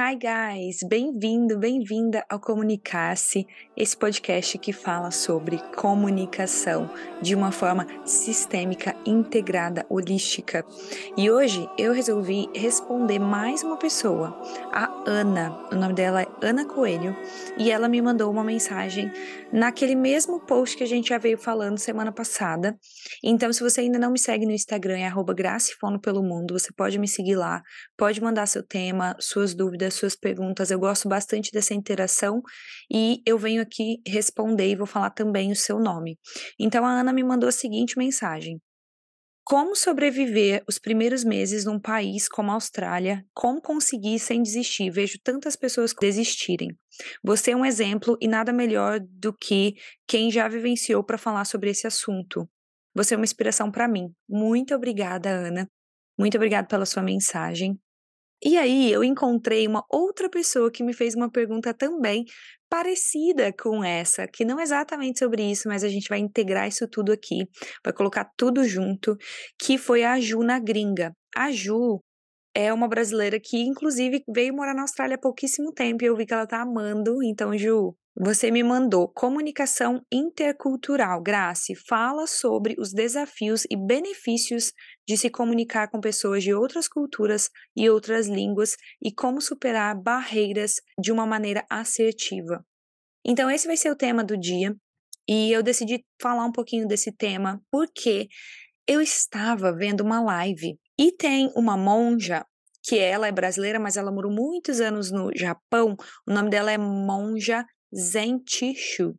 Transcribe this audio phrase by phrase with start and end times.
[0.00, 3.44] Hi guys, bem-vindo, bem-vinda ao Comunicar-se,
[3.76, 6.88] esse podcast que fala sobre comunicação
[7.20, 10.64] de uma forma sistêmica, integrada, holística.
[11.16, 14.40] E hoje eu resolvi responder mais uma pessoa,
[14.72, 15.66] a Ana.
[15.72, 17.16] O nome dela é Ana Coelho
[17.56, 19.10] e ela me mandou uma mensagem
[19.50, 22.78] naquele mesmo post que a gente já veio falando semana passada.
[23.24, 26.98] Então, se você ainda não me segue no Instagram, é @gracifono pelo mundo, você pode
[26.98, 27.62] me seguir lá,
[27.96, 30.70] pode mandar seu tema, suas dúvidas das suas perguntas.
[30.70, 32.42] Eu gosto bastante dessa interação
[32.92, 36.18] e eu venho aqui responder e vou falar também o seu nome.
[36.60, 38.60] Então a Ana me mandou a seguinte mensagem:
[39.48, 43.24] como sobreviver os primeiros meses num país como a Austrália?
[43.32, 44.90] Como conseguir sem desistir?
[44.90, 46.68] Vejo tantas pessoas desistirem.
[47.24, 49.72] Você é um exemplo e nada melhor do que
[50.06, 52.46] quem já vivenciou para falar sobre esse assunto.
[52.94, 54.12] Você é uma inspiração para mim.
[54.28, 55.66] Muito obrigada, Ana.
[56.18, 57.80] Muito obrigada pela sua mensagem.
[58.44, 62.24] E aí eu encontrei uma outra pessoa que me fez uma pergunta também
[62.68, 66.86] parecida com essa, que não é exatamente sobre isso, mas a gente vai integrar isso
[66.86, 67.48] tudo aqui,
[67.84, 69.16] vai colocar tudo junto,
[69.58, 71.12] que foi a Ju na gringa.
[71.34, 72.00] A Ju
[72.54, 76.26] é uma brasileira que, inclusive, veio morar na Austrália há pouquíssimo tempo e eu vi
[76.26, 77.22] que ela tá amando.
[77.22, 81.22] Então, Ju, você me mandou comunicação intercultural.
[81.22, 84.72] Grace, fala sobre os desafios e benefícios
[85.06, 90.80] de se comunicar com pessoas de outras culturas e outras línguas e como superar barreiras
[91.00, 92.64] de uma maneira assertiva.
[93.24, 94.74] Então, esse vai ser o tema do dia
[95.28, 98.26] e eu decidi falar um pouquinho desse tema porque
[98.86, 102.44] eu estava vendo uma live e tem uma monja
[102.82, 105.94] que ela é brasileira, mas ela morou muitos anos no Japão.
[106.26, 109.14] O nome dela é Monja Zen Chishu.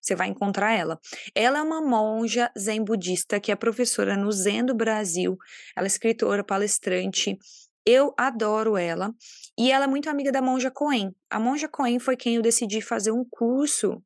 [0.00, 0.98] Você vai encontrar ela.
[1.34, 5.36] Ela é uma monja zen budista que é professora no Zen do Brasil.
[5.76, 7.36] Ela é escritora, palestrante.
[7.84, 9.12] Eu adoro ela.
[9.58, 11.10] E ela é muito amiga da monja Coen.
[11.28, 14.02] A monja Coen foi quem eu decidi fazer um curso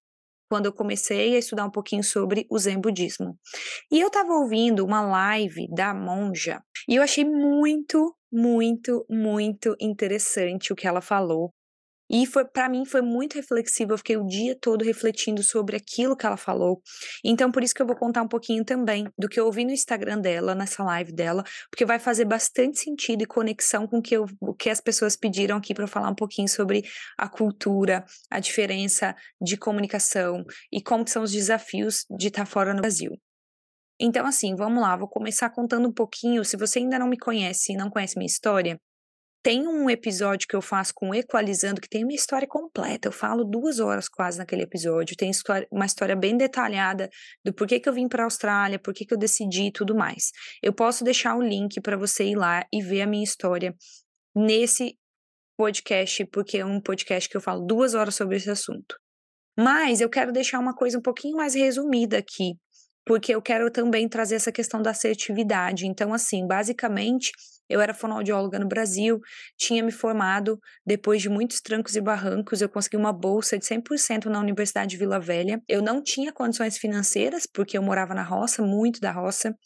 [0.48, 3.38] quando eu comecei a estudar um pouquinho sobre o Zen budismo.
[3.90, 10.72] E eu estava ouvindo uma live da monja e eu achei muito, muito, muito interessante
[10.72, 11.52] o que ela falou
[12.10, 16.16] e foi para mim foi muito reflexivo, eu fiquei o dia todo refletindo sobre aquilo
[16.16, 16.80] que ela falou.
[17.24, 19.72] Então por isso que eu vou contar um pouquinho também do que eu ouvi no
[19.72, 24.16] Instagram dela, nessa live dela, porque vai fazer bastante sentido e conexão com o que,
[24.16, 26.84] eu, o que as pessoas pediram aqui para falar um pouquinho sobre
[27.18, 32.72] a cultura, a diferença de comunicação e como são os desafios de estar tá fora
[32.74, 33.12] no Brasil.
[33.98, 36.44] Então, assim, vamos lá, vou começar contando um pouquinho.
[36.44, 38.78] Se você ainda não me conhece e não conhece minha história,
[39.46, 43.06] tem um episódio que eu faço com Equalizando, que tem uma história completa.
[43.06, 45.16] Eu falo duas horas quase naquele episódio.
[45.16, 45.30] Tem
[45.70, 47.08] uma história bem detalhada
[47.44, 50.32] do porquê que eu vim para a Austrália, porquê que eu decidi e tudo mais.
[50.60, 53.72] Eu posso deixar o link para você ir lá e ver a minha história
[54.34, 54.98] nesse
[55.56, 58.96] podcast, porque é um podcast que eu falo duas horas sobre esse assunto.
[59.56, 62.54] Mas eu quero deixar uma coisa um pouquinho mais resumida aqui,
[63.06, 65.86] porque eu quero também trazer essa questão da assertividade.
[65.86, 67.30] Então, assim, basicamente
[67.68, 69.20] eu era fonoaudióloga no Brasil,
[69.56, 74.26] tinha me formado depois de muitos trancos e barrancos, eu consegui uma bolsa de 100%
[74.26, 75.60] na Universidade de Vila Velha.
[75.68, 79.56] Eu não tinha condições financeiras, porque eu morava na roça, muito da roça,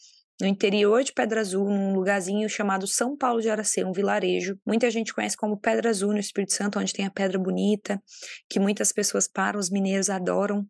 [0.41, 4.57] no interior de Pedra Azul, num lugarzinho chamado São Paulo de Aracê, um vilarejo.
[4.65, 8.01] Muita gente conhece como Pedra Azul no Espírito Santo, onde tem a Pedra Bonita,
[8.49, 10.65] que muitas pessoas param, os mineiros adoram.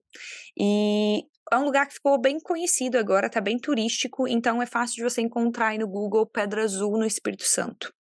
[0.59, 4.95] E é um lugar que ficou bem conhecido agora, tá bem turístico, então é fácil
[4.95, 7.91] de você encontrar aí no Google Pedra Azul no Espírito Santo.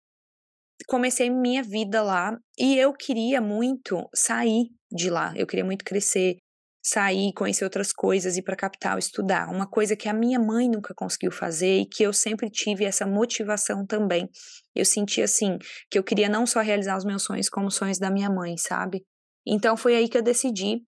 [0.87, 6.37] Comecei minha vida lá e eu queria muito sair de lá, eu queria muito crescer,
[6.83, 9.49] sair, conhecer outras coisas, ir para a capital estudar.
[9.50, 13.06] Uma coisa que a minha mãe nunca conseguiu fazer e que eu sempre tive essa
[13.06, 14.28] motivação também.
[14.75, 15.59] Eu senti assim
[15.91, 18.56] que eu queria não só realizar os meus sonhos como os sonhos da minha mãe,
[18.56, 19.05] sabe?
[19.47, 20.82] Então foi aí que eu decidi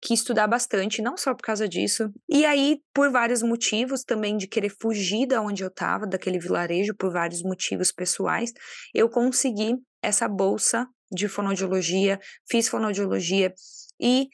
[0.00, 2.10] que estudar bastante, não só por causa disso.
[2.28, 6.94] E aí, por vários motivos também de querer fugir da onde eu estava, daquele vilarejo,
[6.94, 8.52] por vários motivos pessoais,
[8.94, 13.52] eu consegui essa bolsa de fonoaudiologia, fiz fonoaudiologia
[14.00, 14.28] e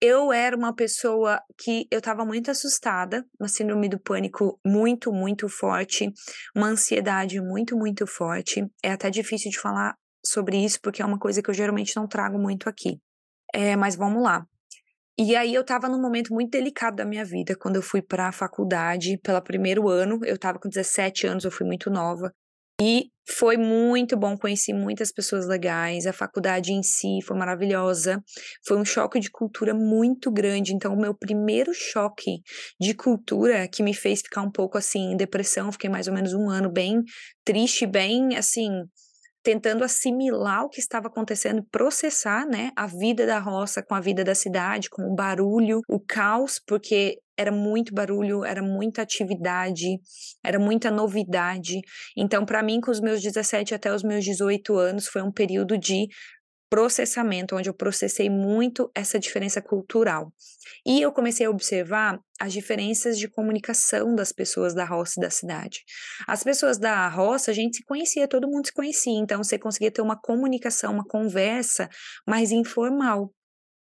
[0.00, 5.48] eu era uma pessoa que eu estava muito assustada, uma síndrome do pânico muito, muito
[5.48, 6.12] forte,
[6.56, 8.66] uma ansiedade muito, muito forte.
[8.82, 9.96] É até difícil de falar
[10.26, 12.98] sobre isso porque é uma coisa que eu geralmente não trago muito aqui.
[13.54, 14.44] É, mas vamos lá.
[15.18, 18.28] E aí eu estava num momento muito delicado da minha vida, quando eu fui para
[18.28, 22.32] a faculdade pelo primeiro ano, eu estava com 17 anos, eu fui muito nova.
[22.80, 28.20] E foi muito bom, conheci muitas pessoas legais, a faculdade em si foi maravilhosa.
[28.66, 32.40] Foi um choque de cultura muito grande, então o meu primeiro choque
[32.80, 36.32] de cultura que me fez ficar um pouco assim em depressão, fiquei mais ou menos
[36.32, 37.02] um ano bem
[37.44, 38.68] triste, bem assim,
[39.42, 44.22] tentando assimilar o que estava acontecendo, processar, né, a vida da roça com a vida
[44.22, 49.98] da cidade, com o barulho, o caos, porque era muito barulho, era muita atividade,
[50.44, 51.80] era muita novidade.
[52.16, 55.76] Então, para mim, com os meus 17 até os meus 18 anos, foi um período
[55.76, 56.06] de
[56.72, 60.32] processamento, onde eu processei muito essa diferença cultural.
[60.86, 65.28] E eu comecei a observar as diferenças de comunicação das pessoas da roça e da
[65.28, 65.80] cidade.
[66.26, 69.90] As pessoas da roça, a gente se conhecia, todo mundo se conhecia, então você conseguia
[69.90, 71.90] ter uma comunicação, uma conversa
[72.26, 73.30] mais informal.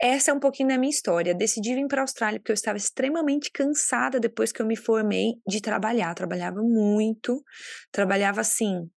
[0.00, 1.34] Essa é um pouquinho da minha história.
[1.34, 5.34] Decidi vir para a Austrália porque eu estava extremamente cansada depois que eu me formei
[5.46, 6.14] de trabalhar.
[6.14, 7.44] Trabalhava muito,
[7.92, 8.88] trabalhava assim,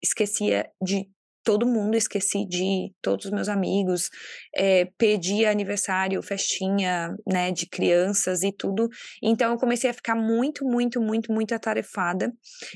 [0.00, 1.10] esquecia de
[1.46, 4.10] todo mundo, esqueci de todos os meus amigos,
[4.52, 8.88] é, perdi aniversário, festinha, né, de crianças e tudo.
[9.22, 12.32] Então eu comecei a ficar muito, muito, muito, muito atarefada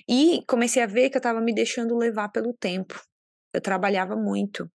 [0.08, 2.94] e comecei a ver que eu estava me deixando levar pelo tempo.
[3.52, 4.70] Eu trabalhava muito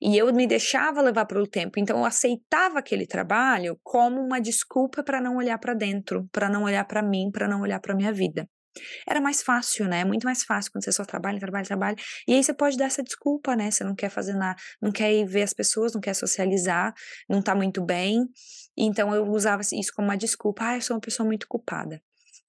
[0.00, 1.78] e eu me deixava levar pelo tempo.
[1.78, 6.62] Então eu aceitava aquele trabalho como uma desculpa para não olhar para dentro, para não
[6.62, 8.48] olhar para mim, para não olhar para minha vida.
[9.08, 10.04] Era mais fácil, né?
[10.04, 11.96] Muito mais fácil quando você só trabalha, trabalha, trabalha.
[12.26, 13.70] E aí você pode dar essa desculpa, né?
[13.70, 16.94] Você não quer fazer nada, não quer ir ver as pessoas, não quer socializar,
[17.28, 18.26] não tá muito bem.
[18.76, 20.68] Então eu usava isso como uma desculpa.
[20.68, 22.00] Ah, eu sou uma pessoa muito culpada.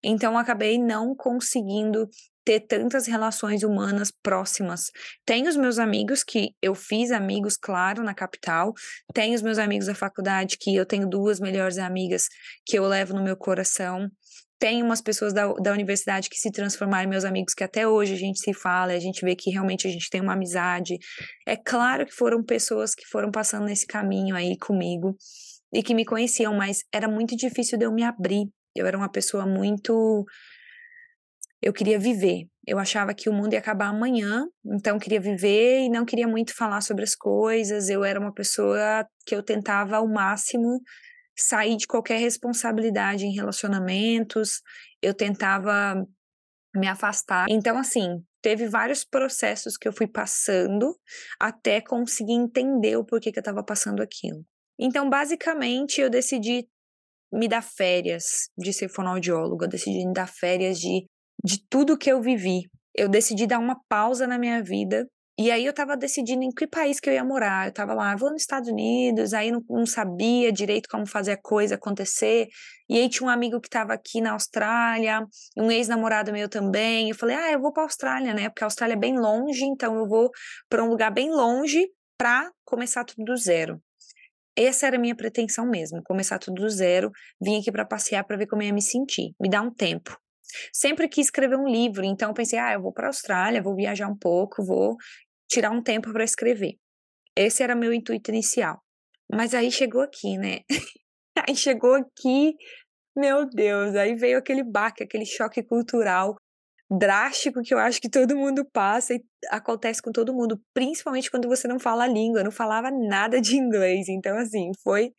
[0.03, 2.09] Então acabei não conseguindo
[2.45, 4.89] ter tantas relações humanas próximas.
[5.25, 8.73] Tenho os meus amigos que eu fiz amigos, claro, na capital.
[9.13, 12.27] Tenho os meus amigos da faculdade que eu tenho duas melhores amigas
[12.65, 14.09] que eu levo no meu coração.
[14.59, 18.13] Tem umas pessoas da, da universidade que se transformaram em meus amigos, que até hoje
[18.13, 20.97] a gente se fala, a gente vê que realmente a gente tem uma amizade.
[21.45, 25.15] É claro que foram pessoas que foram passando nesse caminho aí comigo
[25.73, 28.47] e que me conheciam, mas era muito difícil de eu me abrir.
[28.75, 30.25] Eu era uma pessoa muito.
[31.61, 32.45] Eu queria viver.
[32.65, 36.53] Eu achava que o mundo ia acabar amanhã, então queria viver e não queria muito
[36.53, 37.89] falar sobre as coisas.
[37.89, 40.81] Eu era uma pessoa que eu tentava ao máximo
[41.37, 44.61] sair de qualquer responsabilidade em relacionamentos,
[45.01, 46.05] eu tentava
[46.75, 47.47] me afastar.
[47.49, 50.95] Então, assim, teve vários processos que eu fui passando
[51.39, 54.43] até conseguir entender o porquê que eu estava passando aquilo.
[54.79, 56.67] Então, basicamente, eu decidi
[57.31, 61.05] me dar férias de ser fonoaudióloga, eu decidi me dar férias de,
[61.43, 62.69] de tudo que eu vivi.
[62.95, 65.07] Eu decidi dar uma pausa na minha vida
[65.39, 67.67] e aí eu tava decidindo em que país que eu ia morar.
[67.67, 71.37] Eu tava lá, vou nos Estados Unidos, aí não, não, sabia direito como fazer a
[71.37, 72.47] coisa acontecer.
[72.89, 75.23] E aí tinha um amigo que tava aqui na Austrália,
[75.55, 77.09] um ex-namorado meu também.
[77.09, 78.49] Eu falei, ah, eu vou pra Austrália, né?
[78.49, 80.31] Porque a Austrália é bem longe, então eu vou
[80.67, 81.87] para um lugar bem longe
[82.17, 83.79] pra começar tudo do zero.
[84.55, 87.11] Essa era a minha pretensão mesmo, começar tudo do zero.
[87.39, 89.35] Vim aqui para passear para ver como eu ia me sentir.
[89.39, 90.17] Me dar um tempo.
[90.73, 94.07] Sempre quis escrever um livro, então pensei, ah, eu vou para a Austrália, vou viajar
[94.07, 94.95] um pouco, vou
[95.49, 96.75] tirar um tempo para escrever.
[97.35, 98.81] Esse era meu intuito inicial.
[99.31, 100.61] Mas aí chegou aqui, né?
[101.47, 102.55] aí chegou aqui,
[103.15, 106.35] meu Deus, aí veio aquele baque, aquele choque cultural
[106.89, 111.47] drástico que eu acho que todo mundo passa e acontece com todo mundo, principalmente quando
[111.47, 115.11] você não fala a língua, eu não falava nada de inglês, então assim, foi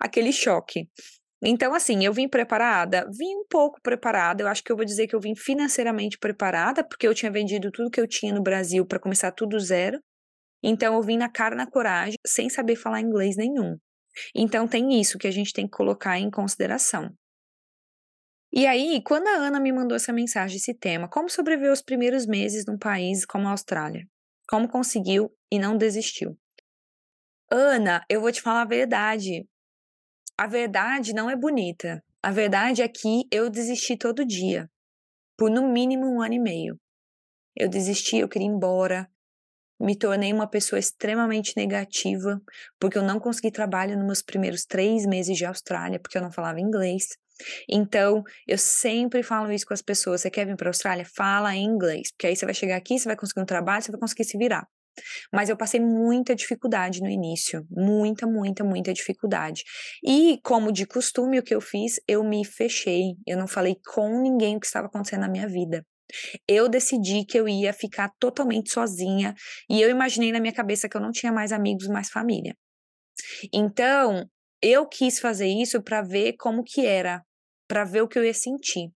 [0.00, 0.88] aquele choque.
[1.42, 3.08] Então, assim, eu vim preparada?
[3.10, 4.42] Vim um pouco preparada.
[4.42, 7.70] Eu acho que eu vou dizer que eu vim financeiramente preparada, porque eu tinha vendido
[7.70, 9.98] tudo que eu tinha no Brasil para começar tudo zero.
[10.62, 13.78] Então, eu vim na cara, na coragem, sem saber falar inglês nenhum.
[14.34, 17.10] Então, tem isso que a gente tem que colocar em consideração.
[18.52, 22.26] E aí, quando a Ana me mandou essa mensagem, esse tema, como sobreviver os primeiros
[22.26, 24.06] meses num país como a Austrália?
[24.48, 26.36] Como conseguiu e não desistiu?
[27.50, 29.46] Ana, eu vou te falar a verdade
[30.40, 32.02] a verdade não é bonita.
[32.22, 34.70] A verdade é que eu desisti todo dia,
[35.36, 36.80] por no mínimo um ano e meio.
[37.54, 39.06] Eu desisti, eu queria ir embora,
[39.78, 42.40] me tornei uma pessoa extremamente negativa,
[42.80, 46.32] porque eu não consegui trabalho nos meus primeiros três meses de Austrália, porque eu não
[46.32, 47.08] falava inglês.
[47.68, 51.04] Então, eu sempre falo isso com as pessoas: você quer vir para a Austrália?
[51.14, 53.92] Fala em inglês, porque aí você vai chegar aqui, você vai conseguir um trabalho, você
[53.92, 54.66] vai conseguir se virar.
[55.32, 59.62] Mas eu passei muita dificuldade no início, muita, muita, muita dificuldade.
[60.04, 64.20] E, como de costume, o que eu fiz, eu me fechei, eu não falei com
[64.20, 65.84] ninguém o que estava acontecendo na minha vida.
[66.46, 69.34] Eu decidi que eu ia ficar totalmente sozinha
[69.68, 72.54] e eu imaginei na minha cabeça que eu não tinha mais amigos, mais família.
[73.52, 74.28] Então,
[74.62, 77.22] eu quis fazer isso para ver como que era,
[77.68, 78.90] para ver o que eu ia sentir.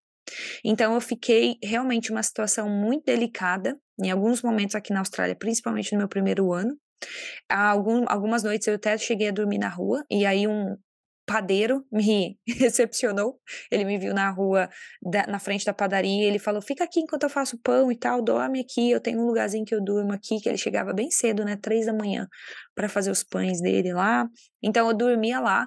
[0.64, 5.92] Então eu fiquei realmente uma situação muito delicada em alguns momentos aqui na Austrália, principalmente
[5.92, 6.76] no meu primeiro ano.
[7.48, 10.74] Algum, algumas noites eu até cheguei a dormir na rua, e aí um,
[11.26, 13.38] padeiro me recepcionou.
[13.70, 14.68] Ele me viu na rua,
[15.02, 16.26] da, na frente da padaria.
[16.26, 18.90] Ele falou: Fica aqui enquanto eu faço pão e tal, dorme aqui.
[18.90, 20.40] Eu tenho um lugarzinho que eu durmo aqui.
[20.40, 21.56] Que ele chegava bem cedo, né?
[21.56, 22.28] Três da manhã,
[22.74, 24.28] para fazer os pães dele lá.
[24.62, 25.66] Então eu dormia lá.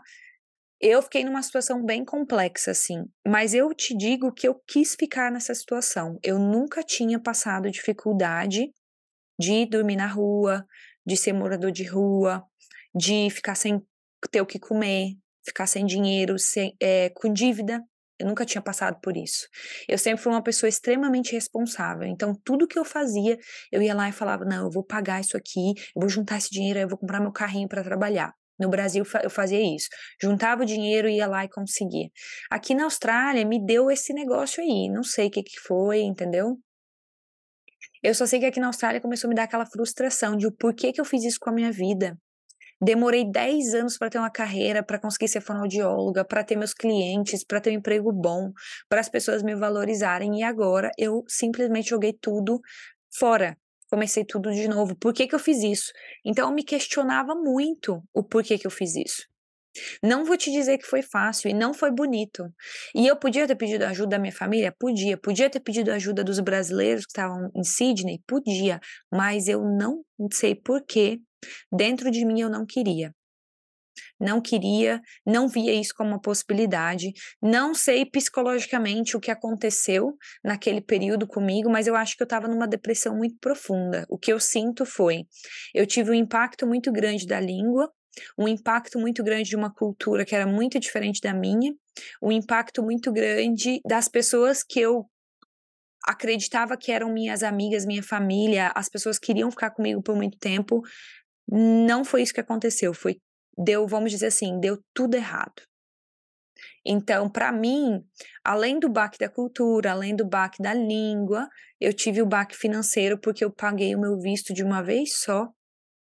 [0.80, 5.32] Eu fiquei numa situação bem complexa, assim, mas eu te digo que eu quis ficar
[5.32, 6.20] nessa situação.
[6.24, 8.72] Eu nunca tinha passado dificuldade
[9.40, 10.66] de dormir na rua,
[11.06, 12.44] de ser morador de rua,
[12.94, 13.82] de ficar sem
[14.32, 17.82] ter o que comer, ficar sem dinheiro, sem, é, com dívida.
[18.20, 19.48] Eu nunca tinha passado por isso.
[19.88, 22.08] Eu sempre fui uma pessoa extremamente responsável.
[22.08, 23.38] Então, tudo que eu fazia,
[23.72, 26.50] eu ia lá e falava: não, eu vou pagar isso aqui, eu vou juntar esse
[26.50, 28.34] dinheiro, eu vou comprar meu carrinho para trabalhar.
[28.60, 29.88] No Brasil eu fazia isso.
[30.22, 32.10] Juntava o dinheiro, ia lá e conseguia.
[32.50, 34.90] Aqui na Austrália me deu esse negócio aí.
[34.90, 36.58] Não sei o que, que foi, entendeu?
[38.02, 40.52] Eu só sei que aqui na Austrália começou a me dar aquela frustração de o
[40.52, 42.18] porquê que eu fiz isso com a minha vida.
[42.80, 47.44] Demorei 10 anos para ter uma carreira, para conseguir ser fonoaudióloga, para ter meus clientes,
[47.44, 48.52] para ter um emprego bom,
[48.88, 52.62] para as pessoas me valorizarem e agora eu simplesmente joguei tudo
[53.18, 53.58] fora
[53.90, 54.96] comecei tudo de novo.
[54.96, 55.92] Por que, que eu fiz isso?
[56.26, 59.24] Então eu me questionava muito o porquê que eu fiz isso.
[60.04, 62.44] Não vou te dizer que foi fácil e não foi bonito.
[62.96, 64.74] E eu podia ter pedido ajuda da minha família?
[64.80, 65.18] Podia.
[65.18, 68.20] Podia ter pedido ajuda dos brasileiros que estavam em Sydney?
[68.28, 68.80] Podia.
[69.12, 71.20] Mas eu não sei porquê.
[71.72, 73.12] Dentro de mim eu não queria
[74.20, 77.12] não queria, não via isso como uma possibilidade.
[77.42, 82.48] Não sei psicologicamente o que aconteceu naquele período comigo, mas eu acho que eu estava
[82.48, 84.06] numa depressão muito profunda.
[84.10, 85.26] O que eu sinto foi,
[85.74, 87.92] eu tive um impacto muito grande da língua,
[88.38, 91.74] um impacto muito grande de uma cultura que era muito diferente da minha,
[92.22, 95.06] um impacto muito grande das pessoas que eu
[96.04, 100.82] acreditava que eram minhas amigas, minha família, as pessoas queriam ficar comigo por muito tempo.
[101.50, 103.20] Não foi isso que aconteceu, foi
[103.58, 105.62] deu, vamos dizer assim, deu tudo errado.
[106.86, 108.04] Então, para mim,
[108.44, 111.48] além do baque da cultura, além do baque da língua,
[111.80, 115.50] eu tive o baque financeiro porque eu paguei o meu visto de uma vez só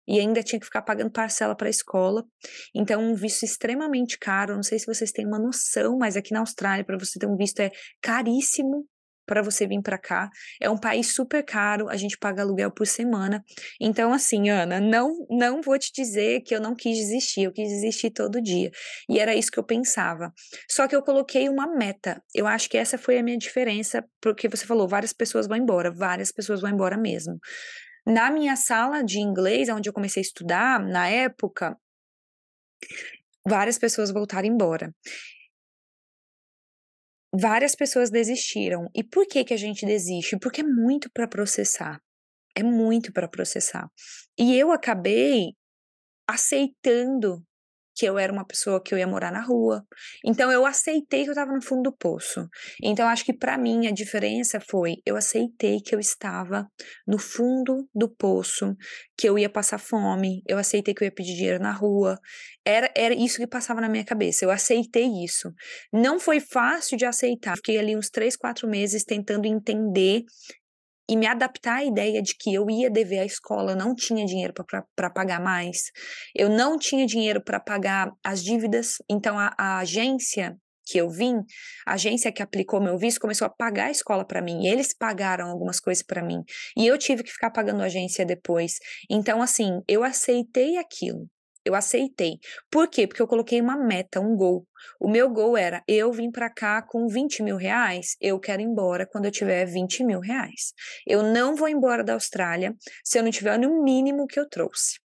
[0.07, 2.23] e ainda tinha que ficar pagando parcela para a escola.
[2.73, 4.55] Então, um visto extremamente caro.
[4.55, 7.35] Não sei se vocês têm uma noção, mas aqui na Austrália, para você ter um
[7.35, 7.71] visto é
[8.01, 8.87] caríssimo
[9.25, 10.29] para você vir para cá.
[10.61, 13.43] É um país super caro, a gente paga aluguel por semana.
[13.79, 17.69] Então, assim, Ana, não, não vou te dizer que eu não quis desistir, eu quis
[17.69, 18.71] desistir todo dia.
[19.09, 20.31] E era isso que eu pensava.
[20.69, 22.21] Só que eu coloquei uma meta.
[22.33, 25.91] Eu acho que essa foi a minha diferença, porque você falou, várias pessoas vão embora,
[25.91, 27.37] várias pessoas vão embora mesmo.
[28.05, 31.75] Na minha sala de inglês, onde eu comecei a estudar, na época,
[33.47, 34.93] várias pessoas voltaram embora
[37.39, 38.89] várias pessoas desistiram.
[38.93, 40.37] E por que que a gente desiste?
[40.39, 41.99] Porque é muito para processar.
[42.55, 43.87] É muito para processar.
[44.37, 45.53] E eu acabei
[46.27, 47.43] aceitando
[47.95, 49.85] que eu era uma pessoa que eu ia morar na rua.
[50.23, 52.47] Então eu aceitei que eu estava no fundo do poço.
[52.83, 56.67] Então acho que para mim a diferença foi eu aceitei que eu estava
[57.07, 58.75] no fundo do poço,
[59.17, 62.19] que eu ia passar fome, eu aceitei que eu ia pedir dinheiro na rua.
[62.65, 64.43] Era, era isso que passava na minha cabeça.
[64.43, 65.53] Eu aceitei isso.
[65.93, 67.55] Não foi fácil de aceitar.
[67.55, 70.23] Fiquei ali uns três, quatro meses tentando entender
[71.09, 74.25] e me adaptar à ideia de que eu ia dever à escola, eu não tinha
[74.25, 74.53] dinheiro
[74.95, 75.91] para pagar mais,
[76.35, 80.57] eu não tinha dinheiro para pagar as dívidas, então a, a, agência
[80.87, 81.37] que eu vim,
[81.85, 85.49] a agência que aplicou meu visto começou a pagar a escola para mim, eles pagaram
[85.49, 86.43] algumas coisas para mim,
[86.77, 88.73] e eu tive que ficar pagando a agência depois.
[89.09, 91.27] Então, assim, eu aceitei aquilo.
[91.65, 92.37] Eu aceitei.
[92.69, 93.07] Por quê?
[93.07, 94.67] Porque eu coloquei uma meta, um gol.
[94.99, 98.65] O meu gol era: eu vim para cá com 20 mil reais, eu quero ir
[98.65, 100.73] embora quando eu tiver 20 mil reais.
[101.07, 104.99] Eu não vou embora da Austrália se eu não tiver no mínimo que eu trouxe.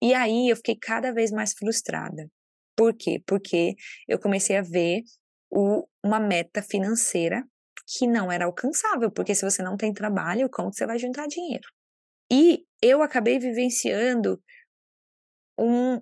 [0.00, 2.28] E aí eu fiquei cada vez mais frustrada.
[2.76, 3.22] Por quê?
[3.26, 3.74] Porque
[4.06, 5.02] eu comecei a ver
[5.50, 7.42] o, uma meta financeira
[7.86, 11.66] que não era alcançável, porque se você não tem trabalho, como você vai juntar dinheiro?
[12.30, 14.40] E eu acabei vivenciando
[15.58, 16.00] um,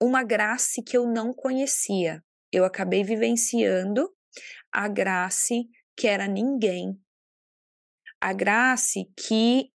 [0.00, 2.22] uma graça que eu não conhecia.
[2.52, 4.08] Eu acabei vivenciando
[4.72, 5.54] a graça
[5.96, 6.98] que era ninguém,
[8.20, 9.70] a graça que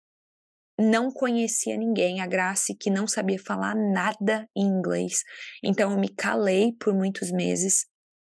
[0.79, 5.23] não conhecia ninguém, a Grace que não sabia falar nada em inglês.
[5.63, 7.87] Então eu me calei por muitos meses.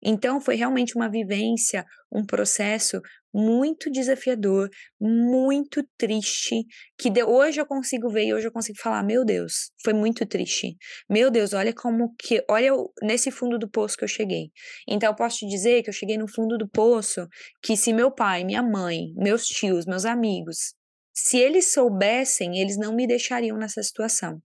[0.02, 3.00] Então foi realmente uma vivência, um processo
[3.36, 6.64] muito desafiador, muito triste,
[6.98, 10.24] que de, hoje eu consigo ver e hoje eu consigo falar, meu Deus, foi muito
[10.24, 10.74] triste.
[11.08, 14.50] Meu Deus, olha como que, olha nesse fundo do poço que eu cheguei.
[14.88, 17.28] Então eu posso te dizer que eu cheguei no fundo do poço,
[17.62, 20.72] que se meu pai, minha mãe, meus tios, meus amigos,
[21.14, 24.40] se eles soubessem, eles não me deixariam nessa situação.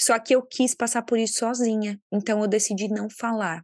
[0.00, 3.62] Só que eu quis passar por isso sozinha, então eu decidi não falar.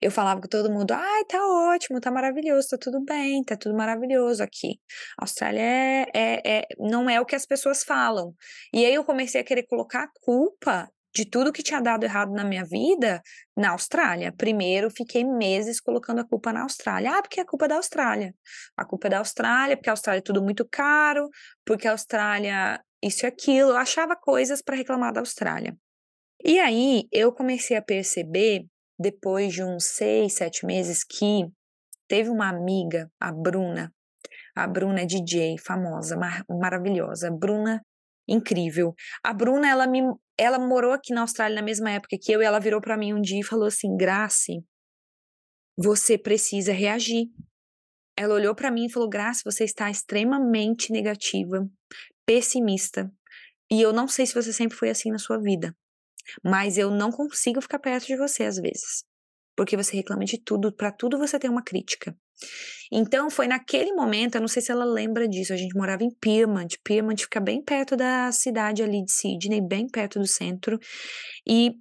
[0.00, 3.76] Eu falava com todo mundo, ai, tá ótimo, tá maravilhoso, tá tudo bem, tá tudo
[3.76, 4.80] maravilhoso aqui.
[5.18, 8.34] A Austrália é, é, é, não é o que as pessoas falam.
[8.72, 12.32] E aí eu comecei a querer colocar a culpa de tudo que tinha dado errado
[12.32, 13.22] na minha vida
[13.56, 14.32] na Austrália.
[14.32, 17.16] Primeiro, fiquei meses colocando a culpa na Austrália.
[17.16, 18.34] Ah, porque a culpa é da Austrália.
[18.76, 21.30] A culpa é da Austrália, porque a Austrália é tudo muito caro,
[21.64, 23.70] porque a Austrália isso e aquilo.
[23.70, 25.76] Eu achava coisas para reclamar da Austrália.
[26.42, 28.66] E aí, eu comecei a perceber,
[29.04, 31.46] depois de uns seis, sete meses, que
[32.08, 33.92] teve uma amiga, a Bruna.
[34.56, 37.30] A Bruna é DJ, famosa, mar maravilhosa.
[37.30, 37.82] Bruna
[38.26, 38.94] incrível.
[39.22, 40.00] A Bruna, ela me
[40.38, 43.12] ela morou aqui na Austrália na mesma época que eu e ela virou para mim
[43.12, 44.64] um dia e falou assim: "Grace,
[45.76, 47.26] você precisa reagir".
[48.16, 51.68] Ela olhou para mim e falou: "Grace, você está extremamente negativa,
[52.24, 53.12] pessimista,
[53.70, 55.76] e eu não sei se você sempre foi assim na sua vida,
[56.42, 59.04] mas eu não consigo ficar perto de você às vezes,
[59.56, 62.16] porque você reclama de tudo, para tudo você tem uma crítica.
[62.90, 66.10] Então, foi naquele momento, eu não sei se ela lembra disso, a gente morava em
[66.20, 70.78] Pyrmont, Pyrmont fica bem perto da cidade ali de Sydney, bem perto do centro,
[71.46, 71.72] e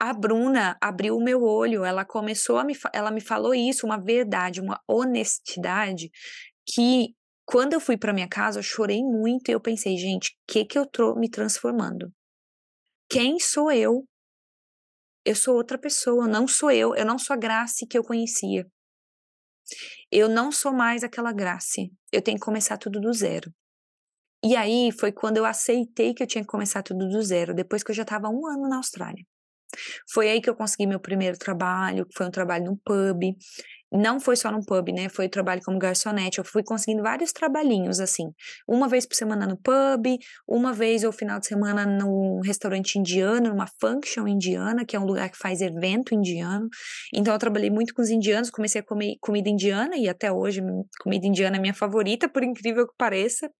[0.00, 4.02] a Bruna abriu o meu olho, ela começou a me, ela me falou isso, uma
[4.02, 6.10] verdade, uma honestidade,
[6.66, 7.14] que
[7.44, 10.78] quando eu fui para minha casa, eu chorei muito e eu pensei, gente, que que
[10.78, 12.10] eu tô me transformando?
[13.10, 14.04] Quem sou eu?
[15.24, 18.64] Eu sou outra pessoa, não sou eu, eu não sou a Grace que eu conhecia.
[20.12, 21.90] Eu não sou mais aquela Grace.
[22.12, 23.52] Eu tenho que começar tudo do zero.
[24.44, 27.82] E aí foi quando eu aceitei que eu tinha que começar tudo do zero, depois
[27.82, 29.24] que eu já estava um ano na Austrália.
[30.12, 33.36] Foi aí que eu consegui meu primeiro trabalho, que foi um trabalho num pub
[33.92, 35.08] não foi só no pub, né?
[35.08, 36.38] Foi trabalho como garçonete.
[36.38, 38.32] Eu fui conseguindo vários trabalhinhos, assim.
[38.68, 40.18] Uma vez por semana no pub,
[40.48, 45.04] uma vez ou final de semana num restaurante indiano, numa function indiana, que é um
[45.04, 46.68] lugar que faz evento indiano.
[47.14, 50.62] Então eu trabalhei muito com os indianos, comecei a comer comida indiana e até hoje
[51.00, 53.50] comida indiana é minha favorita, por incrível que pareça.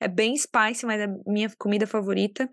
[0.00, 2.48] É bem spicy, mas é minha comida favorita.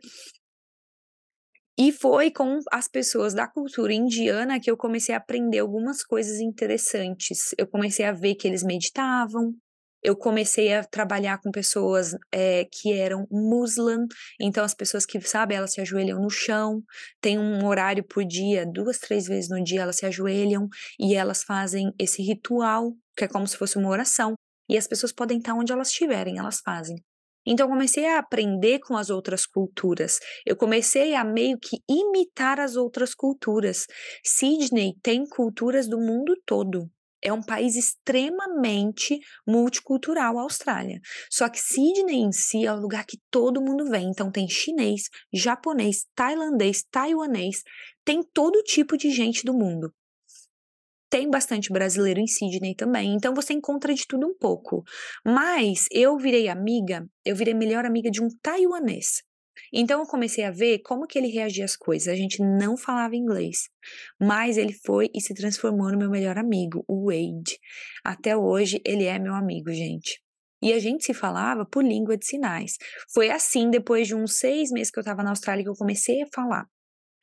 [1.80, 6.40] E foi com as pessoas da cultura indiana que eu comecei a aprender algumas coisas
[6.40, 7.54] interessantes.
[7.58, 9.54] Eu comecei a ver que eles meditavam,
[10.02, 14.08] eu comecei a trabalhar com pessoas é, que eram muçulmanas,
[14.40, 16.82] então as pessoas que, sabe, elas se ajoelham no chão,
[17.22, 20.68] tem um horário por dia, duas, três vezes no dia elas se ajoelham
[21.00, 24.34] e elas fazem esse ritual, que é como se fosse uma oração,
[24.70, 26.96] e as pessoas podem estar onde elas estiverem, elas fazem.
[27.50, 30.20] Então, comecei a aprender com as outras culturas.
[30.46, 33.86] Eu comecei a meio que imitar as outras culturas.
[34.22, 36.90] Sydney tem culturas do mundo todo.
[37.24, 41.00] É um país extremamente multicultural, a Austrália.
[41.32, 44.10] Só que Sydney em si é o lugar que todo mundo vem.
[44.10, 47.64] Então tem chinês, japonês, tailandês, taiwanês,
[48.04, 49.94] tem todo tipo de gente do mundo
[51.10, 54.84] tem bastante brasileiro em Sydney também, então você encontra de tudo um pouco.
[55.26, 59.24] Mas eu virei amiga, eu virei melhor amiga de um taiwanês.
[59.74, 62.08] Então eu comecei a ver como que ele reagia às coisas.
[62.08, 63.70] A gente não falava inglês,
[64.20, 67.58] mas ele foi e se transformou no meu melhor amigo, o Wade.
[68.04, 70.22] Até hoje ele é meu amigo, gente.
[70.62, 72.78] E a gente se falava por língua de sinais.
[73.14, 76.22] Foi assim, depois de uns seis meses que eu estava na Austrália, que eu comecei
[76.24, 76.66] a falar.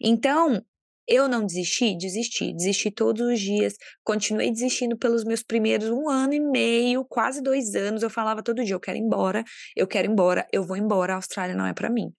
[0.01, 0.64] Então,
[1.06, 1.96] eu não desisti?
[1.96, 2.52] Desisti.
[2.52, 3.74] Desisti todos os dias.
[4.02, 8.02] Continuei desistindo pelos meus primeiros um ano e meio, quase dois anos.
[8.02, 9.44] Eu falava todo dia: eu quero ir embora,
[9.76, 12.12] eu quero ir embora, eu vou embora, a Austrália não é para mim.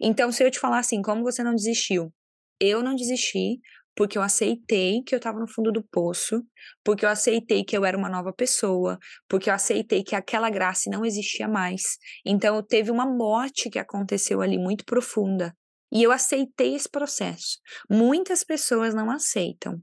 [0.00, 2.12] Então, se eu te falar assim, como você não desistiu?
[2.60, 3.60] Eu não desisti
[3.94, 6.42] porque eu aceitei que eu estava no fundo do poço,
[6.82, 10.90] porque eu aceitei que eu era uma nova pessoa, porque eu aceitei que aquela graça
[10.90, 11.98] não existia mais.
[12.24, 15.54] Então, teve uma morte que aconteceu ali muito profunda.
[15.92, 17.58] E eu aceitei esse processo.
[17.90, 19.78] Muitas pessoas não aceitam.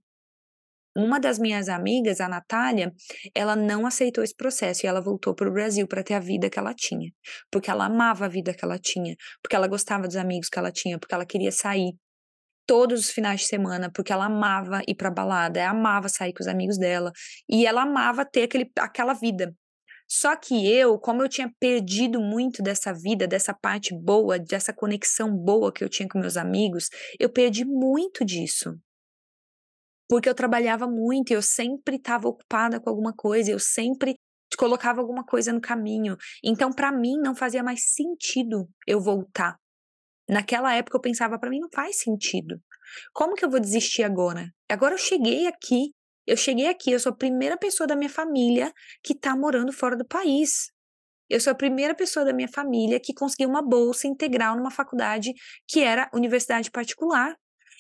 [0.98, 2.92] Uma das minhas amigas, a Natália,
[3.36, 6.50] ela não aceitou esse processo e ela voltou para o Brasil para ter a vida
[6.50, 7.12] que ela tinha.
[7.52, 10.72] Porque ela amava a vida que ela tinha, porque ela gostava dos amigos que ela
[10.72, 11.94] tinha, porque ela queria sair
[12.66, 16.48] todos os finais de semana, porque ela amava ir para balada, amava sair com os
[16.48, 17.12] amigos dela
[17.48, 19.56] e ela amava ter aquele, aquela vida.
[20.12, 25.32] Só que eu, como eu tinha perdido muito dessa vida, dessa parte boa, dessa conexão
[25.36, 28.76] boa que eu tinha com meus amigos, eu perdi muito disso.
[30.10, 34.16] Porque eu trabalhava muito, eu sempre estava ocupada com alguma coisa, eu sempre
[34.58, 36.18] colocava alguma coisa no caminho.
[36.44, 39.58] Então, para mim, não fazia mais sentido eu voltar.
[40.28, 42.60] Naquela época, eu pensava, para mim não faz sentido.
[43.14, 44.50] Como que eu vou desistir agora?
[44.68, 45.92] Agora eu cheguei aqui,
[46.30, 48.72] eu cheguei aqui, eu sou a primeira pessoa da minha família
[49.04, 50.72] que está morando fora do país.
[51.28, 55.34] Eu sou a primeira pessoa da minha família que conseguiu uma bolsa integral numa faculdade
[55.68, 57.36] que era universidade particular.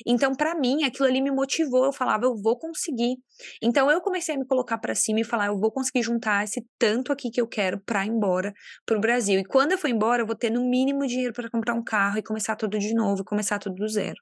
[0.05, 1.85] Então, para mim, aquilo ali me motivou.
[1.85, 3.17] Eu falava, eu vou conseguir.
[3.61, 6.65] Então, eu comecei a me colocar para cima e falar, eu vou conseguir juntar esse
[6.79, 8.51] tanto aqui que eu quero para ir embora
[8.83, 9.39] pro Brasil.
[9.39, 12.17] E quando eu for embora, eu vou ter no mínimo dinheiro para comprar um carro
[12.17, 14.17] e começar tudo de novo, começar tudo do zero.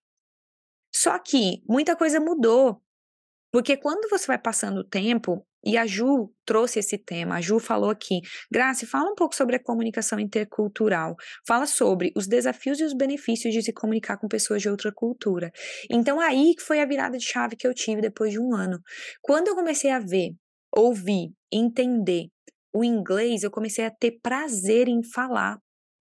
[0.93, 2.81] Só que muita coisa mudou.
[3.51, 7.59] Porque quando você vai passando o tempo, e a Ju trouxe esse tema, a Ju
[7.59, 12.83] falou aqui, Graça, fala um pouco sobre a comunicação intercultural, fala sobre os desafios e
[12.83, 15.51] os benefícios de se comunicar com pessoas de outra cultura.
[15.91, 18.79] Então aí que foi a virada de chave que eu tive depois de um ano.
[19.21, 20.31] Quando eu comecei a ver,
[20.73, 22.27] ouvir, entender
[22.73, 25.57] o inglês, eu comecei a ter prazer em falar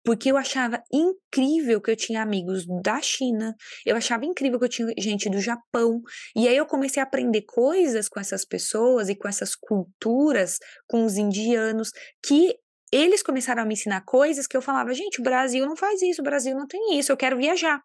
[0.03, 4.69] porque eu achava incrível que eu tinha amigos da China, eu achava incrível que eu
[4.69, 6.01] tinha gente do Japão,
[6.35, 11.05] e aí eu comecei a aprender coisas com essas pessoas e com essas culturas, com
[11.05, 11.91] os indianos,
[12.23, 12.55] que
[12.91, 16.21] eles começaram a me ensinar coisas que eu falava, gente, o Brasil não faz isso,
[16.21, 17.81] o Brasil não tem isso, eu quero viajar.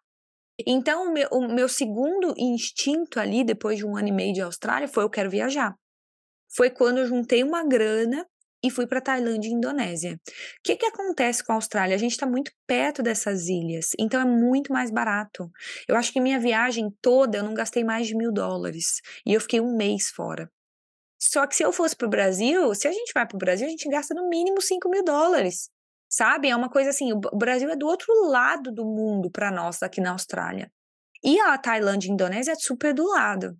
[0.67, 4.41] Então, o meu, o meu segundo instinto ali, depois de um ano e meio de
[4.41, 5.73] Austrália, foi eu quero viajar.
[6.53, 8.25] Foi quando eu juntei uma grana
[8.63, 10.13] e fui para Tailândia e Indonésia.
[10.13, 11.95] O que, que acontece com a Austrália?
[11.95, 15.49] A gente está muito perto dessas ilhas, então é muito mais barato.
[15.87, 19.41] Eu acho que minha viagem toda eu não gastei mais de mil dólares e eu
[19.41, 20.49] fiquei um mês fora.
[21.21, 23.67] Só que se eu fosse para o Brasil, se a gente vai para o Brasil,
[23.67, 25.69] a gente gasta no mínimo 5 mil dólares.
[26.09, 26.49] Sabe?
[26.49, 30.01] É uma coisa assim: o Brasil é do outro lado do mundo para nós, aqui
[30.01, 30.71] na Austrália.
[31.23, 33.55] E a Tailândia e a Indonésia é super do lado.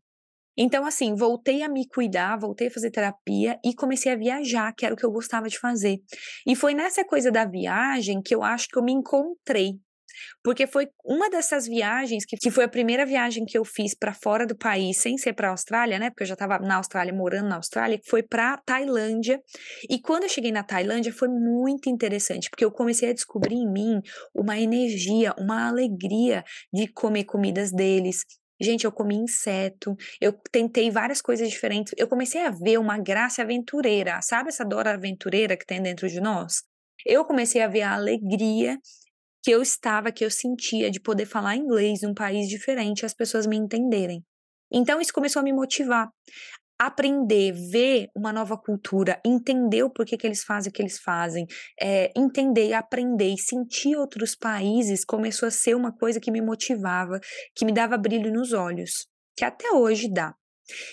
[0.61, 4.85] Então, assim, voltei a me cuidar, voltei a fazer terapia e comecei a viajar, que
[4.85, 5.99] era o que eu gostava de fazer.
[6.45, 9.79] E foi nessa coisa da viagem que eu acho que eu me encontrei.
[10.43, 14.13] Porque foi uma dessas viagens, que, que foi a primeira viagem que eu fiz para
[14.13, 16.09] fora do país, sem ser para a Austrália, né?
[16.09, 19.41] Porque eu já estava na Austrália, morando na Austrália, foi para Tailândia.
[19.89, 23.71] E quando eu cheguei na Tailândia, foi muito interessante, porque eu comecei a descobrir em
[23.71, 24.01] mim
[24.35, 26.43] uma energia, uma alegria
[26.73, 28.25] de comer comidas deles,
[28.61, 31.93] Gente, eu comi inseto, eu tentei várias coisas diferentes.
[31.97, 36.19] Eu comecei a ver uma graça aventureira, sabe essa dora aventureira que tem dentro de
[36.19, 36.63] nós?
[37.05, 38.77] Eu comecei a ver a alegria
[39.41, 43.47] que eu estava, que eu sentia de poder falar inglês num país diferente, as pessoas
[43.47, 44.23] me entenderem.
[44.71, 46.09] Então isso começou a me motivar
[46.79, 51.45] aprender, ver uma nova cultura, entender o porquê que eles fazem o que eles fazem,
[51.79, 57.19] é, entender, aprender e sentir outros países começou a ser uma coisa que me motivava,
[57.53, 60.33] que me dava brilho nos olhos, que até hoje dá.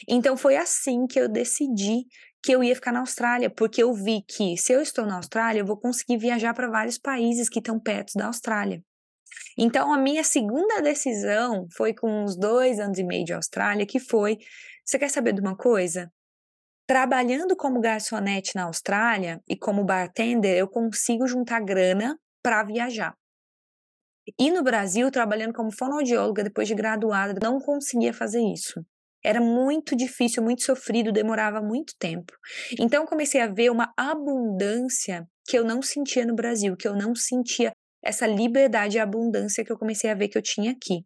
[0.09, 2.07] Então foi assim que eu decidi
[2.43, 5.61] que eu ia ficar na Austrália, porque eu vi que se eu estou na Austrália,
[5.61, 8.83] eu vou conseguir viajar para vários países que estão perto da Austrália.
[9.59, 13.99] Então, a minha segunda decisão foi com uns dois anos e meio de Austrália, que
[13.99, 14.39] foi
[14.87, 16.09] você quer saber de uma coisa?
[16.87, 23.13] Trabalhando como garçonete na Austrália e como bartender, eu consigo juntar grana para viajar.
[24.39, 28.81] E no Brasil, trabalhando como fonoaudióloga depois de graduada, não conseguia fazer isso.
[29.25, 32.33] Era muito difícil, muito sofrido, demorava muito tempo.
[32.79, 37.13] Então comecei a ver uma abundância que eu não sentia no Brasil, que eu não
[37.13, 37.73] sentia
[38.05, 41.05] essa liberdade e abundância que eu comecei a ver que eu tinha aqui.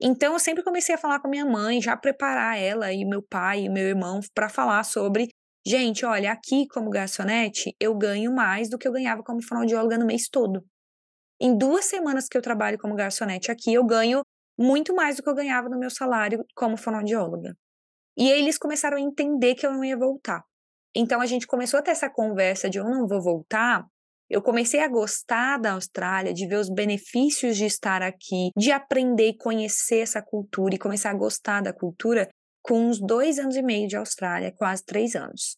[0.00, 3.22] Então eu sempre comecei a falar com a minha mãe, já preparar ela e meu
[3.22, 5.28] pai e meu irmão para falar sobre,
[5.66, 10.06] gente, olha, aqui como garçonete eu ganho mais do que eu ganhava como fonoaudióloga no
[10.06, 10.64] mês todo.
[11.40, 14.22] Em duas semanas que eu trabalho como garçonete aqui, eu ganho
[14.58, 17.56] muito mais do que eu ganhava no meu salário como fonoaudióloga.
[18.16, 20.44] E eles começaram a entender que eu não ia voltar.
[20.94, 23.84] Então a gente começou a ter essa conversa de eu não vou voltar,
[24.34, 29.28] eu comecei a gostar da Austrália, de ver os benefícios de estar aqui, de aprender
[29.28, 32.28] e conhecer essa cultura e começar a gostar da cultura
[32.60, 35.56] com uns dois anos e meio de Austrália, quase três anos.